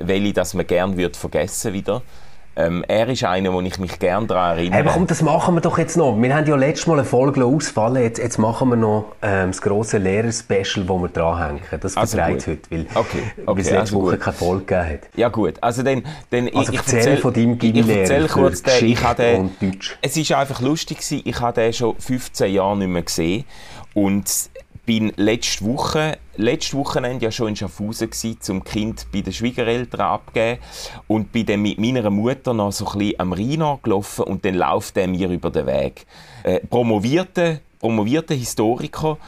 [0.00, 2.02] welche, dass man gern wird vergessen wieder.
[2.58, 4.80] Ähm, er ist einer, wo ich mich gerne daran erinnere.
[4.80, 6.20] Aber komm, das machen wir doch jetzt noch.
[6.20, 8.02] Wir haben ja letztes Mal eine Folge ausfallen.
[8.02, 11.60] Jetzt, jetzt machen wir noch ähm, das grosse Lehrer-Special, das wir dranhängen.
[11.80, 13.22] Das also vertreibt heute, weil, okay.
[13.46, 15.00] Okay, es letzte also Woche keine Folge gegeben hat.
[15.14, 16.02] Ja gut, also dann...
[16.30, 19.96] dann also ich, ich erzähl von deinem Gimmi-Lehrer kurz den, ich hatte, und Deutsch.
[20.02, 23.44] Es war einfach lustig, ich habe den schon 15 Jahre nicht mehr gesehen
[23.94, 24.50] und
[24.88, 30.00] bin letzte Woche, letzte Wochenende ja schon in Schaffhausen gsi, zum Kind bei den Schwiegereltern
[30.00, 30.62] abgeben
[31.06, 34.54] und bin dann mit meiner Mutter noch so ein bisschen am Rhein gelaufen und dann
[34.54, 36.06] läuft er mir über den Weg.
[36.42, 39.18] Äh, promovierte promovierter Historiker,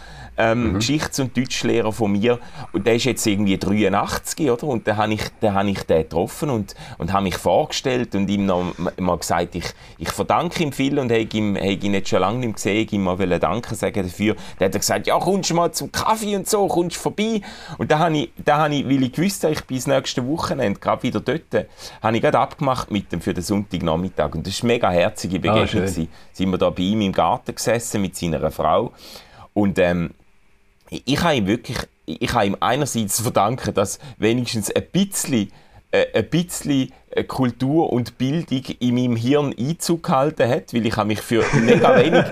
[0.41, 0.75] ähm, mhm.
[0.77, 2.39] Geschichts- und Deutschlehrer von mir.
[2.73, 4.65] Und der ist jetzt irgendwie 83, oder?
[4.65, 8.29] Und da habe ich, da hab ich den getroffen und, und habe mich vorgestellt und
[8.31, 9.67] ihm noch mal gesagt, ich,
[9.99, 13.03] ich verdanke ihm viel und habe ihm, hab ihn jetzt schon lange nicht gesehen, ihm
[13.03, 14.35] mal Danke sagen dafür.
[14.59, 17.43] Dann hat er gesagt, ja, kommst du mal zum Kaffee und so, kommst du vorbei.
[17.77, 20.27] Und da habe ich, da habe ich, weil ich gewusst habe, ich bin das nächste
[20.27, 21.67] Wochenende gerade wieder dort,
[22.03, 24.35] habe ich gerade abgemacht mit ihm für den Sonntagnachmittag.
[24.35, 25.85] Und das war eine mega herzige ah, Begegnung.
[25.85, 28.93] Ah, sind wir da bei ihm im Garten gesessen mit seiner Frau.
[29.53, 30.11] Und ähm,
[30.91, 35.53] ich habe ihm wirklich, ich habe ihm einerseits verdanken, dass wenigstens ein bisschen,
[35.93, 40.97] äh, ein bisschen äh, Kultur und Bildung in meinem Hirn Einzug gehalten hat, weil ich
[40.97, 42.25] habe mich für mega wenig,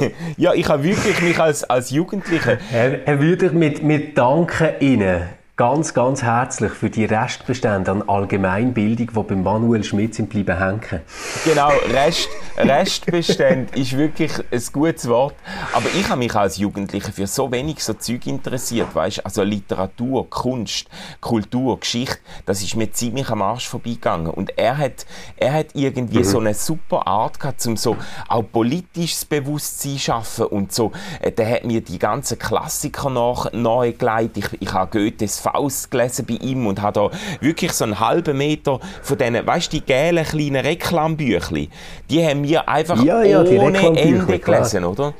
[0.00, 2.58] ich, ja, ich habe wirklich mich als, als Jugendlicher...
[2.72, 9.08] Er, er würde mit, mit Danken Ihnen ganz, ganz herzlich für die Restbestände an Allgemeinbildung,
[9.08, 11.02] die beim Manuel Schmidt sind bleiben hängen.
[11.44, 15.34] Genau, Rest, Restbestände ist wirklich ein gutes Wort.
[15.72, 19.26] Aber ich habe mich als Jugendlicher für so wenig so Zeug interessiert, weißt?
[19.26, 20.86] Also Literatur, Kunst,
[21.20, 24.30] Kultur, Geschichte, das ist mir ziemlich am Arsch vorbeigegangen.
[24.30, 26.24] Und er hat, er hat irgendwie mhm.
[26.24, 27.96] so eine super Art gehabt, um so
[28.28, 30.92] auch politisches Bewusstsein zu schaffen und so.
[31.20, 34.36] Äh, der hat mir die ganzen Klassiker nach, nahegelegt.
[34.36, 38.36] Ich, ich habe Goethes Faust gelesen bei ihm und habe da wirklich so einen halben
[38.36, 41.68] Meter von diesen, weißt du, die gelben kleinen Reklambüchli,
[42.10, 44.90] die haben wir einfach ja, ja, ohne Ende gelesen, klar.
[44.90, 45.14] oder?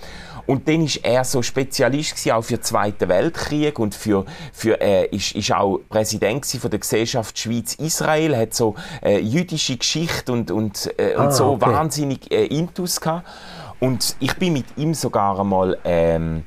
[0.49, 5.05] Und dann ist er so Spezialist auch für den Zweiten Weltkrieg und für, für äh,
[5.15, 10.91] ist, ist auch Präsident von der Gesellschaft Schweiz-Israel, hat so äh, jüdische Geschichte und, und,
[10.99, 11.67] äh, ah, und so okay.
[11.67, 13.27] wahnsinnig äh, Intus gehabt.
[13.79, 16.45] Und ich bin mit ihm sogar einmal ähm,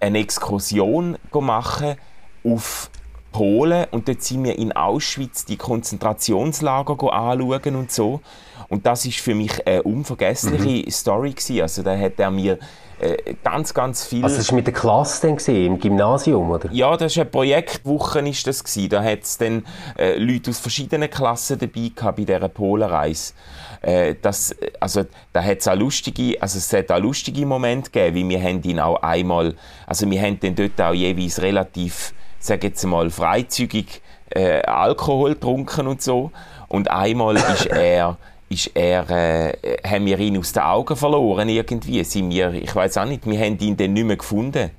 [0.00, 1.96] eine Exkursion machen
[2.44, 2.90] auf
[3.34, 8.20] Polen und dort sind wir in Auschwitz die Konzentrationslager anschauen und so.
[8.68, 10.90] Und das ist für mich eine unvergessliche mhm.
[10.90, 11.60] Story gewesen.
[11.60, 12.60] Also da hat er mir
[13.00, 14.22] äh, ganz, ganz viel...
[14.22, 16.70] Also das war mit der Klasse dann gewesen, im Gymnasium, oder?
[16.70, 18.88] Ja, das ist eine Projektwoche ist das gewesen.
[18.88, 19.64] Da hat es dann
[19.98, 23.34] äh, Leute aus verschiedenen Klassen dabei gehabt bei dieser Polenreise.
[23.82, 28.14] Äh, das, also da hat es auch lustige, also es hat auch lustige Momente gegeben,
[28.14, 29.56] wie wir haben ihn auch einmal,
[29.88, 32.14] also wir haben dann dort auch jeweils relativ
[32.46, 36.30] sage jetzt mal, freizügig äh, Alkohol getrunken und so.
[36.68, 38.16] Und einmal ist er,
[38.48, 42.02] ist er, äh, haben wir ihn aus den Augen verloren irgendwie.
[42.04, 44.70] Sind wir, ich weiß auch nicht, wir haben ihn dann nicht mehr gefunden.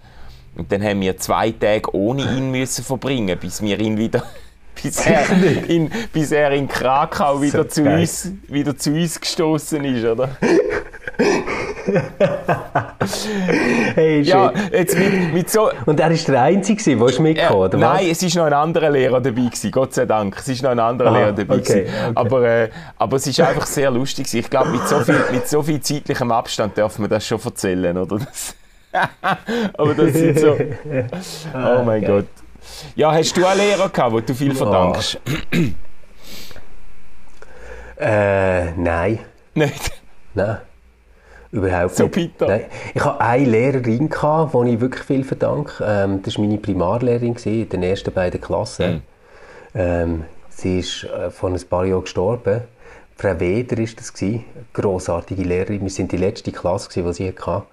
[0.55, 4.23] Und dann haben wir zwei Tage ohne ihn müssen verbringen, bis wir ihn wieder
[4.81, 5.25] bis er,
[5.67, 10.37] in, bis er in Krakau wieder, zu uns, wieder zu uns gestoßen ist, oder?
[13.95, 15.69] hey, ja, jetzt mit, mit so...
[15.85, 19.21] Und er war der Einzige, der mitgekommen oder Nein, es war noch ein anderer Lehrer
[19.21, 20.37] dabei, gewesen, Gott sei Dank.
[20.37, 21.57] Es war noch ein anderer Lehrer dabei.
[21.57, 22.11] Okay, okay.
[22.15, 24.33] Aber, äh, aber es war einfach sehr lustig.
[24.33, 27.97] Ich glaube, mit, so viel, mit so viel zeitlichem Abstand darf man das schon erzählen,
[27.97, 28.15] oder?
[29.73, 30.57] aber das sind so...
[31.53, 32.07] Oh mein okay.
[32.07, 32.27] Gott.
[32.95, 35.19] Ja, hast du einen Lehrer gehabt, wo du viel verdankst?
[37.99, 39.19] äh, nein.
[39.53, 39.91] Nicht?
[40.33, 40.57] Nein.
[41.55, 42.41] Überhaupt so nicht.
[42.41, 42.65] Nein.
[42.93, 45.81] Ich hatte eine Lehrerin, gehabt, der ich wirklich viel verdanke.
[45.87, 48.95] Ähm, das war meine Primarlehrerin in den ersten beiden Klassen.
[48.95, 49.01] Mhm.
[49.73, 52.61] Ähm, sie ist äh, vor ein paar Jahren gestorben.
[53.15, 54.13] Frau Weder war das.
[54.21, 55.81] Eine grossartige Lehrerin.
[55.81, 57.63] Wir waren die letzte Klasse, die sie hatte.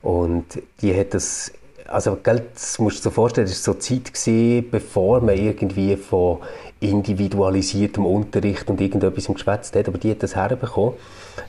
[0.00, 1.52] Und die hat das
[1.86, 5.36] also gell, das musst du dir so vorstellen, das war so Zeit, gewesen, bevor man
[5.36, 6.38] irgendwie von
[6.80, 10.94] individualisiertem Unterricht und irgendetwas geschwätzt hat, aber die hat das herbekommen,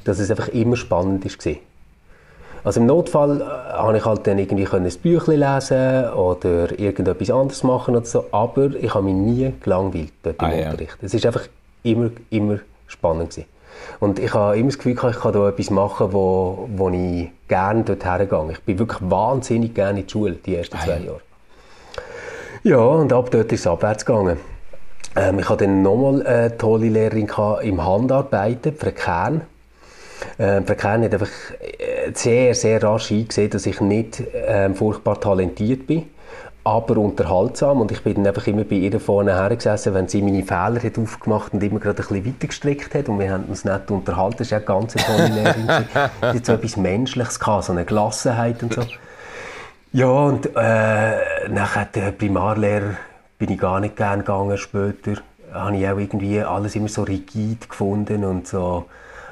[0.05, 1.55] dass es einfach immer spannend war.
[2.63, 3.43] Also im Notfall äh,
[3.73, 8.75] habe ich halt dann irgendwie ein Büchlein lesen oder irgendetwas anderes machen oder so, aber
[8.75, 10.97] ich habe mich nie gelangweilt dort im ah, Unterricht.
[10.99, 11.05] Ja.
[11.05, 11.47] Es ist einfach
[11.83, 13.47] immer, immer spannend gewesen.
[13.99, 17.83] Und ich habe immer das Gefühl, ich kann da etwas machen, wo, wo ich gerne
[17.83, 18.51] dort hergehe.
[18.51, 21.21] Ich bin wirklich wahnsinnig gerne in die Schule, die ersten zwei Jahre.
[22.63, 24.37] Ja, und ab dort ist es abwärts gegangen.
[25.15, 27.29] Ähm, ich hatte dann nochmal eine tolle Lehrerin
[27.61, 29.41] im Handarbeiten, Frau Kern.
[30.37, 31.29] Ähm, Kern hat einfach
[31.59, 36.05] äh, sehr, sehr rasch eingesehen, dass ich nicht ähm, furchtbar talentiert bin
[36.63, 40.43] aber unterhaltsam und ich bin dann einfach immer bei ihr vorne hergesessen, wenn sie meine
[40.43, 43.65] Fehler hat aufgemacht und immer gerade ein bisschen weiter gestrickt hat und wir haben uns
[43.65, 44.37] nicht unterhalten.
[44.37, 45.67] Das ist ja ganz tolle Lehrerin.
[46.21, 48.83] sie hat so etwas Menschliches gehabt, so eine Gelassenheit und so.
[49.93, 52.97] Ja, und äh, nachher der Primarlehrer
[53.39, 55.13] bin ich gar nicht gern gegangen später.
[55.51, 58.85] Habe ich auch irgendwie alles immer so rigid gefunden und so,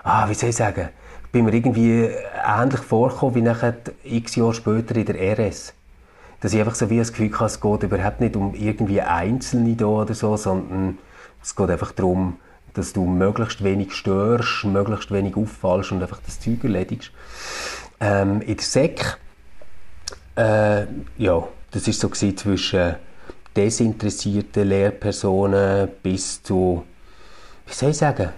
[0.07, 0.89] ah, wie soll ich sagen,
[1.31, 2.09] bin mir irgendwie
[2.45, 5.73] ähnlich vorgekommen wie nachher x Jahre später in der RS
[6.39, 9.75] dass ich einfach so wie das Gefühl habe, es geht überhaupt nicht um irgendwie Einzelne
[9.75, 10.97] da oder so, sondern
[11.41, 12.37] es geht einfach darum,
[12.73, 17.11] dass du möglichst wenig störst, möglichst wenig auffallst und einfach das Zeug erledigst.
[17.99, 19.17] ähm, in der SEC,
[20.35, 20.85] äh,
[21.17, 22.95] ja, das ist so zwischen
[23.55, 26.83] desinteressierten Lehrpersonen bis zu,
[27.65, 28.29] wie soll ich sagen,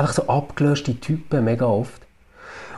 [0.00, 2.00] einfach so abgelöste Typen, mega oft.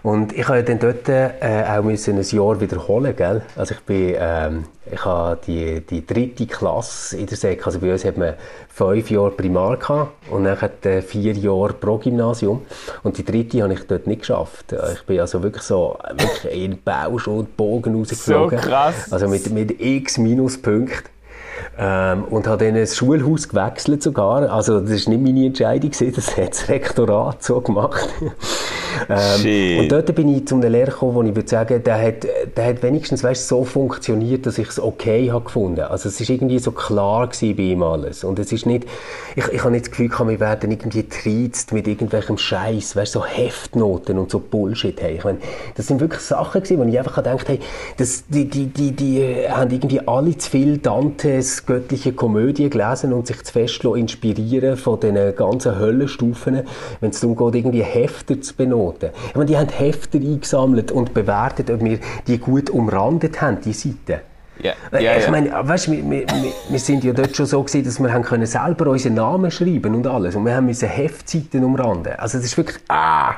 [0.02, 1.30] Und ich habe dann dort äh,
[1.68, 3.42] auch müssen ein Jahr wiederholen, gell?
[3.54, 7.92] Also ich bin, ähm, ich habe die, die dritte Klasse in der Sek, also bei
[7.92, 8.34] uns hat man
[8.68, 12.62] fünf Jahre Primar gehabt und dann hat äh, vier Jahre pro Gymnasium
[13.04, 14.74] und die dritte habe ich dort nicht geschafft.
[14.92, 18.58] Ich bin also wirklich so wirklich in Bausch und Bogen rausgeflogen.
[18.58, 19.12] So krass.
[19.12, 21.12] Also mit, mit x Minuspunkten.
[21.78, 24.50] Ähm, und habe dann ein Schulhaus gewechselt sogar.
[24.50, 28.08] Also das war nicht meine Entscheidung, das hat das Rektorat so gemacht.
[29.08, 32.26] ähm, und dort bin ich zu einem Lehrer gekommen, wo ich würde sagen, der hat,
[32.56, 35.80] der hat wenigstens weißt, so funktioniert, dass ich es okay habe gefunden.
[35.80, 38.24] Also es ist irgendwie so klar gewesen bei ihm alles.
[38.24, 38.86] Und es ist nicht,
[39.34, 43.12] ich, ich habe nicht das Gefühl gehabt, wir werden irgendwie treizt mit irgendwelchem Scheiß, weißt,
[43.12, 45.00] so Heftnoten und so Bullshit.
[45.00, 45.16] Hey.
[45.16, 45.38] Ich meine,
[45.74, 47.60] das sind wirklich Sachen gewesen, wo ich einfach gedacht habe, hey,
[47.96, 50.78] das, die, die, die, die haben irgendwie alle zu viel
[51.42, 56.62] Dantes göttliche Komödie gelesen und sich zu fest inspirieren von den ganzen Höllenstufen,
[57.00, 59.10] wenn es darum geht, irgendwie Hefter zu benoten.
[59.30, 63.72] Ich meine, die haben Hefter eingesammelt und bewertet, ob wir die gut umrandet haben, die
[63.72, 64.20] Seiten.
[64.60, 66.26] Ja, ja, ich meine, weißt, wir, wir,
[66.68, 69.96] wir sind ja dort schon so gewesen, dass wir haben können selber unseren Namen schreiben
[69.96, 72.12] und alles und wir haben müssen Heftseiten umranden.
[72.18, 73.32] Also das ist wirklich ah,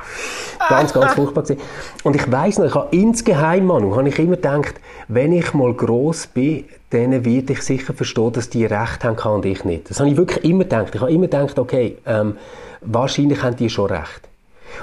[0.68, 1.62] ganz, ganz furchtbar gewesen.
[2.02, 4.74] Und ich weiß noch, ich habe insgeheim, Manu, habe ich immer gedacht,
[5.08, 6.64] wenn ich mal gross bin,
[6.94, 9.90] dann werde ich sicher verstehen, dass die Recht haben und ich nicht.
[9.90, 10.94] Das habe ich wirklich immer gedacht.
[10.94, 12.36] Ich habe immer gedacht, okay, ähm,
[12.82, 14.28] wahrscheinlich haben die schon Recht.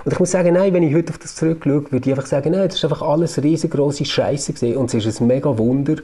[0.04, 2.52] Und ich muss sagen, nein, wenn ich heute auf das zurückschaue, würde ich einfach sagen,
[2.52, 5.96] nein, das ist einfach alles riesengroße Scheiße gesehen und es ist ein mega Wunder,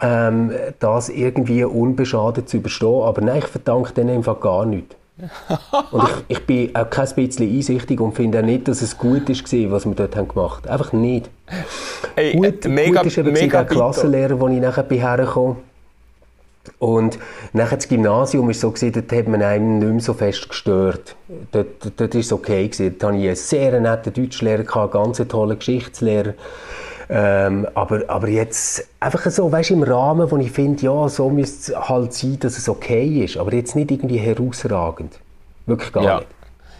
[0.00, 3.02] ähm, das irgendwie unbeschadet zu überstehen.
[3.02, 4.94] Aber nein, ich verdanke denen einfach gar nichts.
[5.92, 9.28] und ich, ich bin auch kein bisschen einsichtig und finde auch nicht, dass es gut
[9.30, 10.72] ist, was wir dort haben gemacht haben.
[10.72, 11.30] Einfach nicht.
[12.14, 15.56] Hey, gut, mega, gut ist eben mega der Klassenlehrer, wo ich nachher bin hergekommen
[16.78, 17.18] und
[17.52, 21.16] nachher das Gymnasium war so, gewesen, dort hat man einem nicht mehr so fest gestört.
[21.52, 22.68] Dort war es okay.
[22.68, 22.96] Gewesen.
[22.98, 26.34] Dort hatte ich einen sehr netten Deutschlehrer, einen ganz tollen Geschichtslehrer.
[27.08, 31.30] Ähm, aber, aber jetzt einfach so, weißt du, im Rahmen, wo ich finde, ja, so
[31.30, 33.36] müsste es halt sein, dass es okay ist.
[33.36, 35.20] Aber jetzt nicht irgendwie herausragend.
[35.66, 36.16] Wirklich gar ja.
[36.18, 36.28] nicht.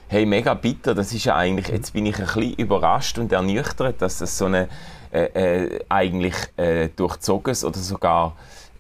[0.09, 0.95] Hey, mega bitter.
[0.95, 4.47] Das ist ja eigentlich, jetzt bin ich ein bisschen überrascht und ernüchtert, dass das so
[4.47, 4.69] eine
[5.13, 8.35] äh, äh, eigentlich äh, durchzogenes oder sogar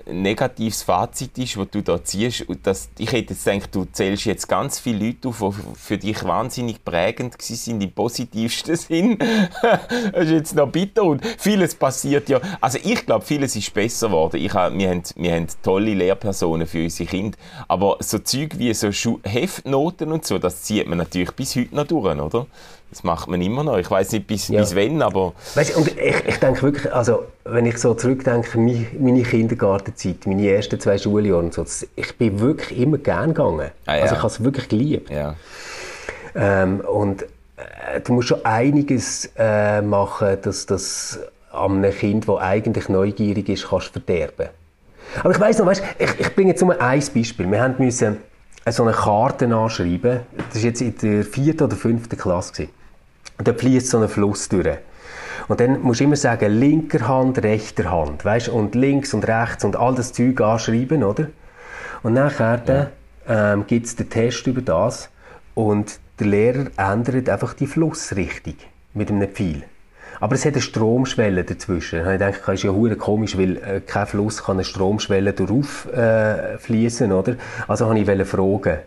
[0.06, 2.42] negatives Fazit ist, das du da ziehst.
[2.42, 5.98] Und das, ich hätte jetzt gedacht, du zählst jetzt ganz viele Leute auf, die für
[5.98, 9.18] dich wahnsinnig prägend sind im positivsten Sinn.
[9.18, 12.40] das ist jetzt noch bitter und vieles passiert ja.
[12.60, 14.36] Also ich glaube, vieles ist besser geworden.
[14.36, 17.38] Ich wir, haben, wir haben tolle Lehrpersonen für unsere Kinder,
[17.68, 18.90] aber so Zeug wie so
[19.22, 22.46] Heftnoten und so, das zieht man natürlich bis heute noch durch, oder?
[22.90, 23.78] Das macht man immer noch.
[23.78, 24.60] Ich weiß nicht bis, ja.
[24.60, 25.32] bis wann, aber...
[25.54, 30.48] Weißt, und ich, ich denke wirklich, also wenn ich so zurückdenke, meine, meine Kindergartenzeit, meine
[30.48, 31.64] ersten zwei Schuljahre und so,
[31.96, 33.70] ich bin wirklich immer gern gegangen.
[33.86, 34.02] Ah, ja.
[34.02, 35.10] Also ich habe es wirklich geliebt.
[35.10, 35.34] Ja.
[36.34, 41.18] Ähm, und äh, du musst schon einiges äh, machen, dass das
[41.52, 44.48] an einem Kind, das eigentlich neugierig ist, kannst verderben.
[45.20, 47.50] Aber ich weiß noch, weißt, ich, ich bringe jetzt nur ein Beispiel.
[47.50, 48.18] Wir haben müssen
[48.68, 50.20] so eine Karte anschreiben.
[50.48, 52.52] Das war jetzt in der vierten oder fünften Klasse.
[52.52, 52.75] Gewesen.
[53.38, 54.78] Und da fließt so ein Fluss durch.
[55.48, 58.48] Und dann musst du immer sagen, linker Hand, rechter Hand, weißt?
[58.48, 61.28] Und links und rechts und all das Zeug anschreiben, oder?
[62.02, 62.62] Und nachher
[63.28, 63.52] ja.
[63.52, 65.10] ähm, gibt es den Test über das
[65.54, 68.56] und der Lehrer ändert einfach die Flussrichtung
[68.94, 69.62] mit einem Pfeil.
[70.18, 72.00] Aber es hat eine Stromschwelle dazwischen.
[72.00, 75.92] Ich denke, das ist ja hure komisch, weil äh, kein Fluss kann eine Stromschwelle darauf
[75.92, 77.36] äh, fließen, oder?
[77.68, 78.78] Also habe ich fragen.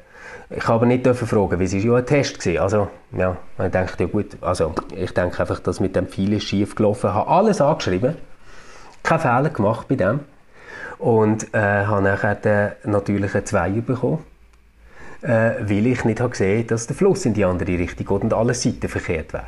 [0.52, 2.62] Ich habe nicht fragen, weil es ja ein Test war.
[2.64, 6.74] Also, ja, ich denke, ja gut, also ich denke einfach, dass mit dem viel schief
[6.74, 7.08] gelaufen.
[7.08, 8.16] Ich habe alles angeschrieben,
[9.04, 10.22] keine Fehler gemacht bei dem
[10.98, 14.26] und äh, habe nachher natürlich einen Zweier bekommen,
[15.22, 18.34] äh, weil ich nicht habe gesehen dass der Fluss in die andere Richtung geht und
[18.34, 19.48] alle Seiten verkehrt werden.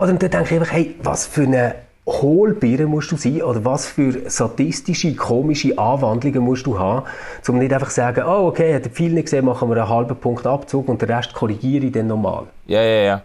[0.00, 1.76] Oder dann denke ich einfach, hey, was für eine
[2.06, 7.06] Hohlbirne musst du sein oder was für sadistische, komische Anwandlungen musst du haben,
[7.48, 10.16] um nicht einfach zu sagen, oh okay, hat viel nicht gesehen, machen wir einen halben
[10.16, 12.44] Punkt Abzug und den Rest korrigiere ich dann nochmal.
[12.66, 13.22] Ja, ja, ja.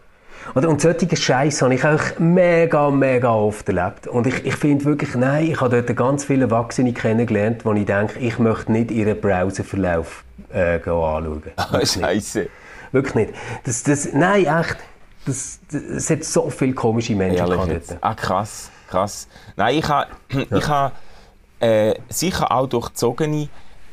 [0.56, 4.08] Oder, und solche Scheiß habe ich auch mega, mega oft erlebt.
[4.08, 7.86] Und ich, ich finde wirklich, nein, ich habe dort ganz viele Erwachsene kennengelernt, wo ich
[7.86, 11.44] denke, ich möchte nicht ihren Browserverlauf äh, anschauen.
[11.58, 12.48] Ah, Scheiße.
[12.92, 13.34] Wirklich nicht.
[13.66, 14.78] Das, das, nein, echt.
[15.26, 19.28] Das, das, es hat so viele komische Menschen Ehrlich Ah, krass, krass.
[19.56, 20.08] Nein, ich habe
[20.50, 20.92] ich ha,
[21.60, 23.50] äh, sicher auch durchzogene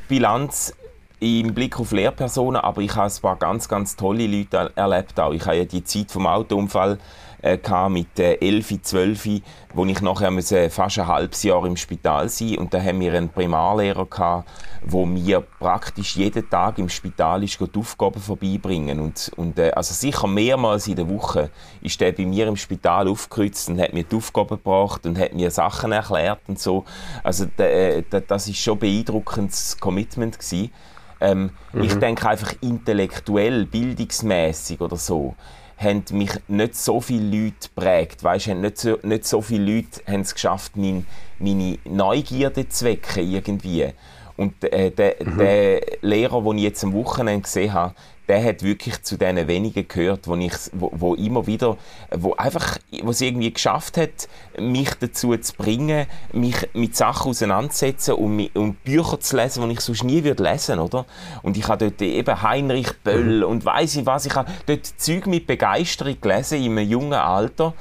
[0.07, 0.73] Bilanz
[1.19, 5.33] im Blick auf Lehrpersonen, aber ich habe ein paar ganz, ganz tolle Leute erlebt auch.
[5.33, 6.99] Ich habe ja die Zeit vom Autounfall
[7.41, 9.41] äh, mit äh, 11, 12,
[9.73, 13.13] wo ich nachher musste fast ein halbes Jahr im Spital sein und da haben wir
[13.13, 14.49] einen Primarlehrer gehabt,
[14.83, 19.93] wo mir praktisch jeden Tag im Spital ist, die Aufgaben vorbeibringen und, und äh, also
[19.93, 21.49] sicher mehrmals in der Woche
[21.81, 25.33] ist der bei mir im Spital aufgekreuzt und hat mir die Aufgaben gebracht und hat
[25.33, 26.85] mir Sachen erklärt und so.
[27.23, 30.71] Also äh, das ist schon ein beeindruckendes Commitment gewesen.
[31.19, 31.83] Ähm, mhm.
[31.83, 35.35] Ich denke einfach intellektuell, bildungsmäßig oder so,
[35.77, 38.23] haben mich nicht so viele Leute geprägt.
[38.23, 41.05] Weißt, nicht, so, nicht so viele Leute haben es geschafft, mein,
[41.39, 43.93] meine Neugierde zu wecken irgendwie.
[44.37, 45.37] Und äh, der, mhm.
[45.37, 47.93] der Lehrer, den ich jetzt am Wochenende gesehen habe,
[48.27, 51.77] der hat wirklich zu den wenigen gehört, wo ich, wo, wo immer wieder,
[52.11, 54.27] wo einfach, wo es irgendwie geschafft hat,
[54.59, 59.81] mich dazu zu bringen, mich mit Sachen auseinanderzusetzen und, und Bücher zu lesen, die ich
[59.81, 61.05] sonst nie würde lesen, oder?
[61.41, 63.43] Und ich habe dort eben Heinrich Böll mhm.
[63.43, 67.73] und weiß ich was, ich habe dort Zeug mit Begeisterung gelesen in einem jungen Alter.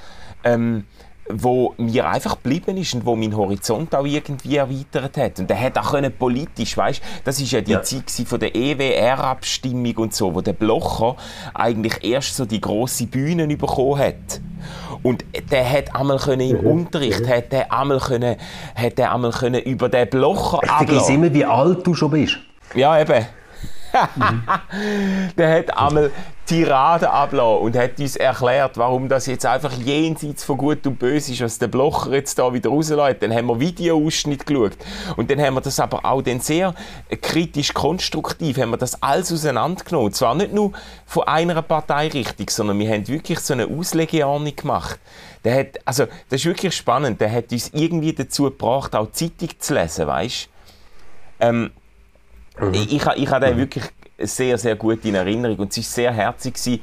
[0.45, 0.85] Ähm,
[1.29, 5.39] wo mir einfach geblieben ist und wo mein Horizont auch irgendwie erweitert hat.
[5.41, 7.83] Und der hat auch können politisch, weißt, das ist ja die ja.
[7.83, 11.17] Zeit von der EWR-Abstimmung und so, wo der Blocher
[11.55, 14.41] eigentlich erst so die große Bühne bekommen hat.
[15.03, 16.67] Und der hat einmal können im mhm.
[16.67, 17.29] Unterricht, mhm.
[17.29, 18.37] hat der einmal können,
[18.75, 22.39] hat der einmal können über den Blocher Ich vergesse immer, wie alt du schon bist.
[22.75, 23.27] Ja, eben.
[25.37, 26.11] der hat einmal
[26.47, 31.33] Tirade abgelassen und hat uns erklärt, warum das jetzt einfach jenseits von Gut und Böse
[31.33, 33.23] ist, was der Blocher jetzt da wieder rauslässt.
[33.23, 34.77] Dann haben wir Videoausschnitt geschaut.
[35.17, 36.73] Und dann haben wir das aber auch dann sehr
[37.21, 40.13] kritisch konstruktiv, haben wir das alles auseinandergenommen.
[40.13, 40.73] Zwar nicht nur
[41.05, 45.01] von einer Parteirichtung, sondern wir haben wirklich so eine Auslegeahnung gemacht.
[45.45, 47.21] Der hat, also, das ist wirklich spannend.
[47.21, 50.49] Der hat uns irgendwie dazu gebracht, auch Zeitung zu lesen, weißt?
[51.41, 51.71] Ähm,
[52.61, 52.75] Mhm.
[52.75, 53.61] Ich, ich, ich habe den mhm.
[53.61, 53.85] wirklich
[54.19, 56.81] sehr, sehr gut in Erinnerung und es war sehr herzig,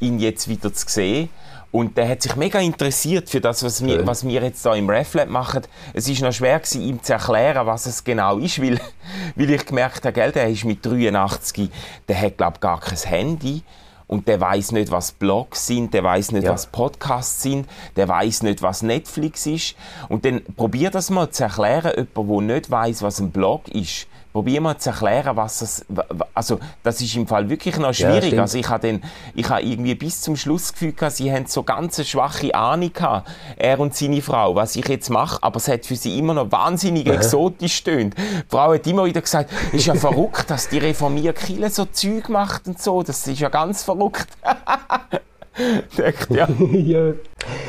[0.00, 1.28] ihn jetzt wieder zu sehen.
[1.72, 4.88] Und der hat sich mega interessiert für das, was wir, was wir jetzt da im
[4.88, 5.62] RefLab machen.
[5.92, 8.80] Es ist noch schwer gewesen, ihm zu erklären, was es genau ist, weil,
[9.36, 11.68] weil ich gemerkt habe, gell, der ist mit 83,
[12.08, 13.62] der hat glaube gar kein Handy
[14.06, 16.52] und der weiß nicht, was Blogs sind, der weiß nicht, ja.
[16.52, 19.76] was Podcasts sind, der weiß nicht, was Netflix ist.
[20.08, 24.06] Und dann probier das mal zu erklären, jemand, der nicht weiß, was ein Blog ist
[24.36, 25.86] probier mal zu erklären, was das,
[26.34, 28.34] also das ist im Fall wirklich noch schwierig.
[28.34, 29.00] Ja, also ich habe
[29.34, 33.30] ich habe irgendwie bis zum Schluss gefühlt, sie haben so ganz eine schwache Ahnung gehabt,
[33.56, 36.52] er und seine Frau, was ich jetzt mache, aber es hat für sie immer noch
[36.52, 38.14] wahnsinnig exotisch stöhnt.
[38.18, 41.86] Die Frau hat immer wieder gesagt, es ist ja verrückt, dass die reformierte Kirche so
[41.86, 44.28] Zeug macht und so, das ist ja ganz verrückt.
[45.96, 46.46] Denkt, ja.
[46.72, 47.12] ja.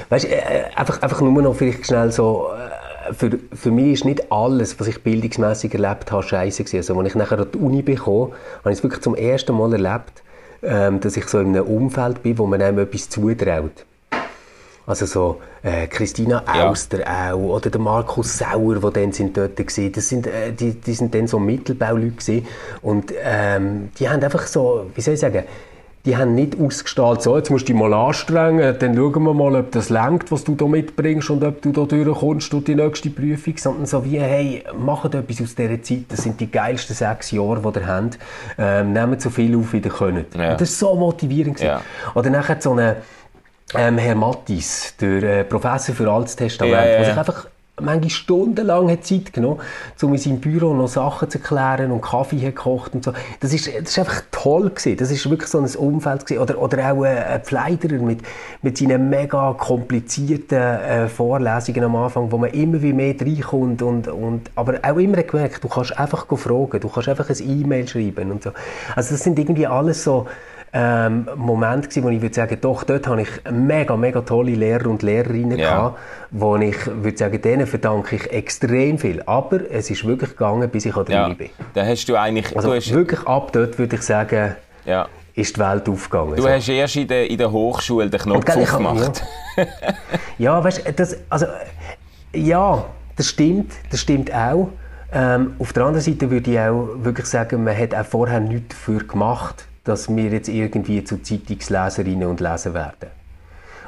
[0.10, 4.06] Weißt du, äh, einfach, einfach nur noch vielleicht schnell so, äh, für, für mich ist
[4.06, 6.78] nicht alles, was ich bildungsmäßig erlebt habe, scheiße gewesen.
[6.78, 9.74] Also, als ich nachher an die Uni bekam, habe ich es wirklich zum ersten Mal
[9.74, 10.24] erlebt,
[10.64, 13.86] ähm, dass ich so in einem Umfeld bin, wo man einem etwas zutraut.
[14.88, 17.34] Also so äh, Christina Auster ja.
[17.34, 19.92] auch oder der Markus Sauer, die dann sind dort waren.
[19.92, 22.48] Das sind, äh, die, die sind dann so Mittelbauleute gewesen.
[22.82, 25.44] und ähm, die haben einfach so, wie soll ich sagen,
[26.08, 29.56] die haben nicht ausgestrahlt, so, jetzt musst du dich mal anstrengen, dann schauen wir mal,
[29.58, 33.10] ob das lenkt, was du da mitbringst und ob du da durchkommst durch die nächste
[33.10, 37.32] Prüfung, sondern so wie, hey, macht etwas aus dieser Zeit, das sind die geilsten sechs
[37.32, 38.18] Jahre, die ihr habt,
[38.58, 40.34] ähm, nehmt so viel auf, wie ihr könnt.
[40.34, 40.52] Ja.
[40.52, 41.60] Und das war so motivierend.
[41.60, 41.82] Ja.
[42.16, 42.96] Oder nachher so eine,
[43.76, 47.04] ähm, Herr Mattis, der äh, Professor für Altes Testament, ja, ja, ja.
[47.04, 47.48] sich einfach
[47.80, 49.60] manchmal stundenlang hat Zeit genommen,
[50.02, 53.14] um in seinem Büro noch Sachen zu klären und Kaffee gekocht und so.
[53.40, 54.98] Das ist, das ist einfach toll gewesen.
[54.98, 56.42] Das ist wirklich so ein Umfeld gewesen.
[56.42, 58.22] Oder, oder auch ein Pfleiderer mit,
[58.64, 64.08] mit seinen mega komplizierten äh, Vorlesungen am Anfang, wo man immer wie mehr reinkommt und,
[64.08, 68.32] und, aber auch immer gemerkt, du kannst einfach fragen, du kannst einfach ein E-Mail schreiben
[68.32, 68.52] und so.
[68.96, 70.26] Also das sind irgendwie alles so,
[70.74, 74.88] ähm, Moment gewesen, wo ich würde sagen, doch, dort habe ich mega, mega tolle Lehrer
[74.88, 75.70] und Lehrerinnen ja.
[75.70, 76.00] gehabt,
[76.32, 79.24] wo ich würde sagen, denen verdanke ich extrem viel.
[79.26, 81.30] Aber es ist wirklich gegangen, bis ich an der ja.
[81.30, 81.50] Bin.
[81.74, 82.56] Da hast du eigentlich...
[82.56, 82.92] Also du hast...
[82.92, 84.56] wirklich ab dort würde ich sagen,
[84.86, 85.08] ja.
[85.36, 86.36] ist die Welt aufgegangen.
[86.36, 86.50] Du so.
[86.50, 89.24] hast erst in der, in der Hochschule den Knopf aufgemacht.
[89.56, 89.66] Ja,
[90.38, 91.46] ja weißt du, das, also,
[92.34, 94.70] ja, das stimmt, das stimmt auch.
[95.14, 98.76] Ähm, auf der anderen Seite würde ich auch wirklich sagen, man hat auch vorher nichts
[98.76, 103.10] dafür gemacht, dass wir jetzt irgendwie zu Zeitungsleserinnen und Leser werden.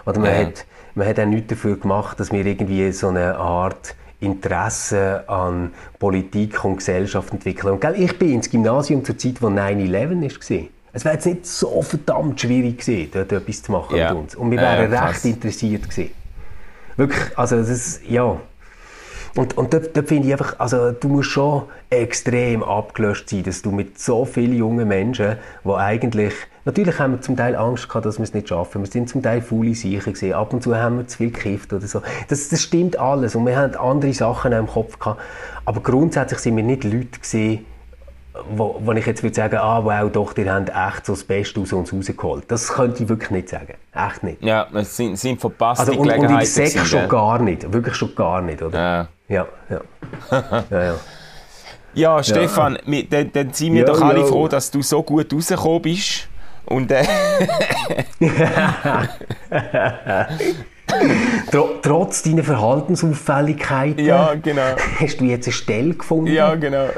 [0.05, 0.37] Oder man, ja.
[0.47, 5.71] hat, man hat auch nichts dafür gemacht, dass wir irgendwie so eine Art Interesse an
[5.97, 7.73] Politik und Gesellschaft entwickeln.
[7.73, 10.67] Und, gell, ich bin ins Gymnasium zur Zeit, wo 9-11 war.
[10.91, 14.11] Es wäre jetzt nicht so verdammt schwierig gewesen, dort etwas zu machen ja.
[14.11, 14.35] mit uns.
[14.35, 16.11] Und wir wären ja, recht interessiert gewesen.
[16.97, 18.39] Wirklich, also das, ja.
[19.35, 23.61] Und, und dort, dort finde ich einfach, also du musst schon extrem abgelöscht sein, dass
[23.61, 26.33] du mit so vielen jungen Menschen, die eigentlich,
[26.65, 28.81] natürlich haben wir zum Teil Angst gehabt, dass wir es nicht schaffen.
[28.81, 30.33] Wir sind zum Teil faule Sicher gesehen.
[30.33, 32.01] Ab und zu haben wir zu viel gekifft oder so.
[32.27, 33.35] Das, das stimmt alles.
[33.35, 35.21] Und wir haben andere Sachen im Kopf gehabt.
[35.65, 37.65] Aber grundsätzlich sind wir nicht Leute gesehen,
[38.51, 41.59] wo, wo ich jetzt würde sagen, ah, wow, doch, die haben echt so das Beste
[41.59, 42.45] aus uns rausgeholt.
[42.47, 43.73] Das könnte ich wirklich nicht sagen.
[43.93, 44.41] Echt nicht.
[44.43, 46.39] Ja, es sind, sind verpasste Also, und, und Gelegenheiten.
[46.41, 47.71] in Sekt gewesen, schon gar nicht.
[47.73, 48.79] Wirklich schon gar nicht, oder?
[48.79, 49.07] Ja.
[49.29, 49.81] Ja, ja.
[50.69, 50.95] ja, ja.
[51.93, 55.81] Ja, Stefan, wir, dann, dann sind wir doch alle froh, dass du so gut rausgekommen
[55.81, 56.27] bist.
[56.65, 57.03] Und äh,
[61.51, 64.75] Tro trotz deiner Verhaltensauffälligkeiten ja, genau.
[64.99, 66.31] hast du jetzt eine Stelle gefunden.
[66.31, 66.89] Ja, genau.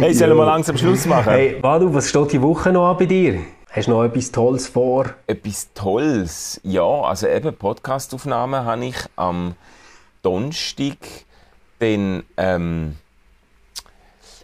[0.00, 1.30] hey, sollen wir langsam Schluss machen?
[1.30, 3.40] Hey, Manu, was steht die Woche noch an bei dir?
[3.72, 5.14] Hast du noch etwas Tolles vor?
[5.28, 6.60] Etwas Tolles.
[6.64, 9.54] Ja, also eben Podcastaufnahmen habe ich am
[10.22, 10.96] Donnerstag.
[11.78, 12.96] Dann ähm,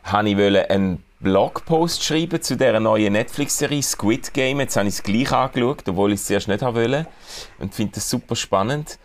[0.04, 4.60] habe ich einen Blogpost schreiben zu dieser neuen Netflix-Serie Squid Game.
[4.60, 7.06] Jetzt habe ich es gleich angeschaut, obwohl ich es zuerst nicht haben wollte.
[7.58, 8.96] Und finde das super spannend.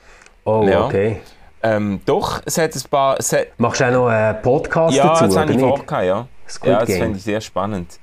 [0.45, 0.85] Oh, Ja.
[0.85, 1.21] okay.
[1.63, 3.17] Ähm, doch, es hat ein paar...
[3.17, 6.27] Hat, Machst du auch noch einen Podcast ja, dazu, das oder habe ich vorgehabt, ja.
[6.47, 7.99] Squid ja, das finde ich sehr spannend.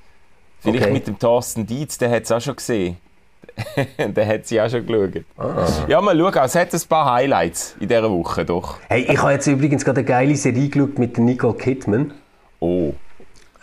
[0.61, 0.93] Vielleicht Okay.
[0.93, 2.97] mit dem Thorsten Dietz, der hat es auch schon gesehen.
[3.99, 5.25] der hat sie auch schon geschaut.
[5.37, 5.67] Ah.
[5.89, 8.77] Ja, mal schauen, es hat ein paar Highlights in dieser Woche, doch.
[8.89, 12.13] Hey, ich habe jetzt übrigens gerade eine geile Serie geschaut mit Nicole Kidman.
[12.61, 12.93] Oh,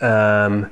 [0.00, 0.66] Ähm,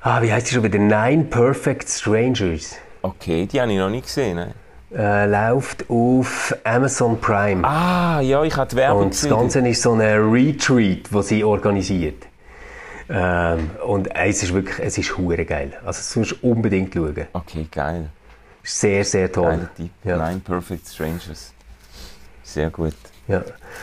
[0.00, 0.78] ah, wie heißt die schon wieder?
[0.78, 2.76] Nine Perfect Strangers.
[3.02, 4.36] okay, die habe ich noch nicht gesehen.
[4.36, 4.54] Ne?
[4.96, 7.66] Äh, läuft auf Amazon Prime.
[7.66, 9.28] Ah, ja, ich habe die Werbung Und das.
[9.28, 12.22] Ganze ist so ein Retreat, das sie organisiert.
[13.08, 15.72] Ähm, und es ist wirklich, es ist hure geil.
[15.84, 17.26] Also das musst du unbedingt schauen.
[17.32, 18.08] Okay, geil.
[18.62, 19.50] Sehr, sehr toll.
[19.50, 19.90] Geiler Tipp.
[20.04, 20.16] Ja.
[20.28, 21.52] Nine Perfect Strangers.
[22.42, 22.94] Sehr gut.
[23.28, 23.42] Ja.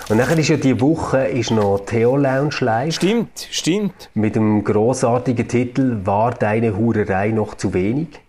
[0.09, 4.09] Und dann ist ja die Woche ist noch Theo Lounge live Stimmt, stimmt.
[4.13, 8.19] mit dem großartigen Titel War deine Hurerei noch zu wenig?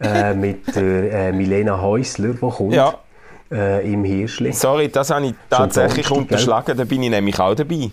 [0.00, 2.98] äh, mit der äh, Milena Häusler, die kommt Ja.
[3.52, 4.52] Äh, im Hirschli.
[4.52, 6.22] Sorry, das habe ich tatsächlich Donnerstag, gell?
[6.22, 7.90] unterschlagen, da bin ich nämlich auch dabei.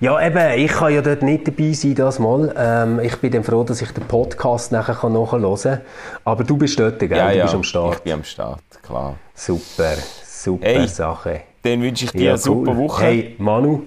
[0.00, 2.52] Ja, eben, ich kann ja dort nicht dabei sein, das Mal.
[2.58, 5.80] Ähm, ich bin dann froh, dass ich den Podcast nachher kann nachhören kann.
[6.24, 7.10] Aber du bist dort, gell?
[7.10, 8.04] Ja, du ja, bist am ich Start.
[8.04, 9.14] bin am Start, klar.
[9.34, 9.94] Super,
[10.24, 10.88] super Hey.
[10.88, 11.40] Sache.
[11.62, 13.04] Dann wünsche ich dir eine super Woche.
[13.04, 13.82] Hey, Manu,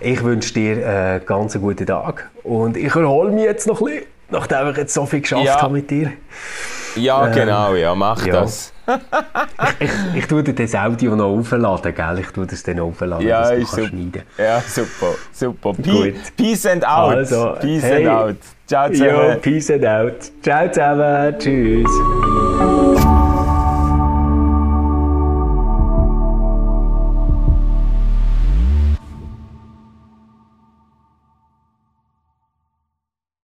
[0.00, 2.30] ich wünsche dir einen ganz guten Tag.
[2.42, 5.62] Und ich erhole mich jetzt noch ein bisschen, nachdem ich jetzt so viel geschafft Ja.
[5.62, 6.12] habe mit dir.
[6.96, 8.32] Ja, genau, ja, mach ja.
[8.40, 8.72] das.
[9.80, 12.18] Ich, ich tue dir das Audio noch aufladen, gell?
[12.20, 15.72] Ich tue das dann aufladen, Ja, dass du schneiden Ja, super, super.
[15.74, 16.14] Pe Gut.
[16.36, 17.14] Peace and out.
[17.16, 18.06] Also, Peace hey.
[18.06, 18.36] and out.
[18.66, 19.40] Ciao Jo, zusammen.
[19.40, 20.32] peace and out.
[20.42, 21.34] Ciao zusammen.
[21.38, 23.15] Tschüss.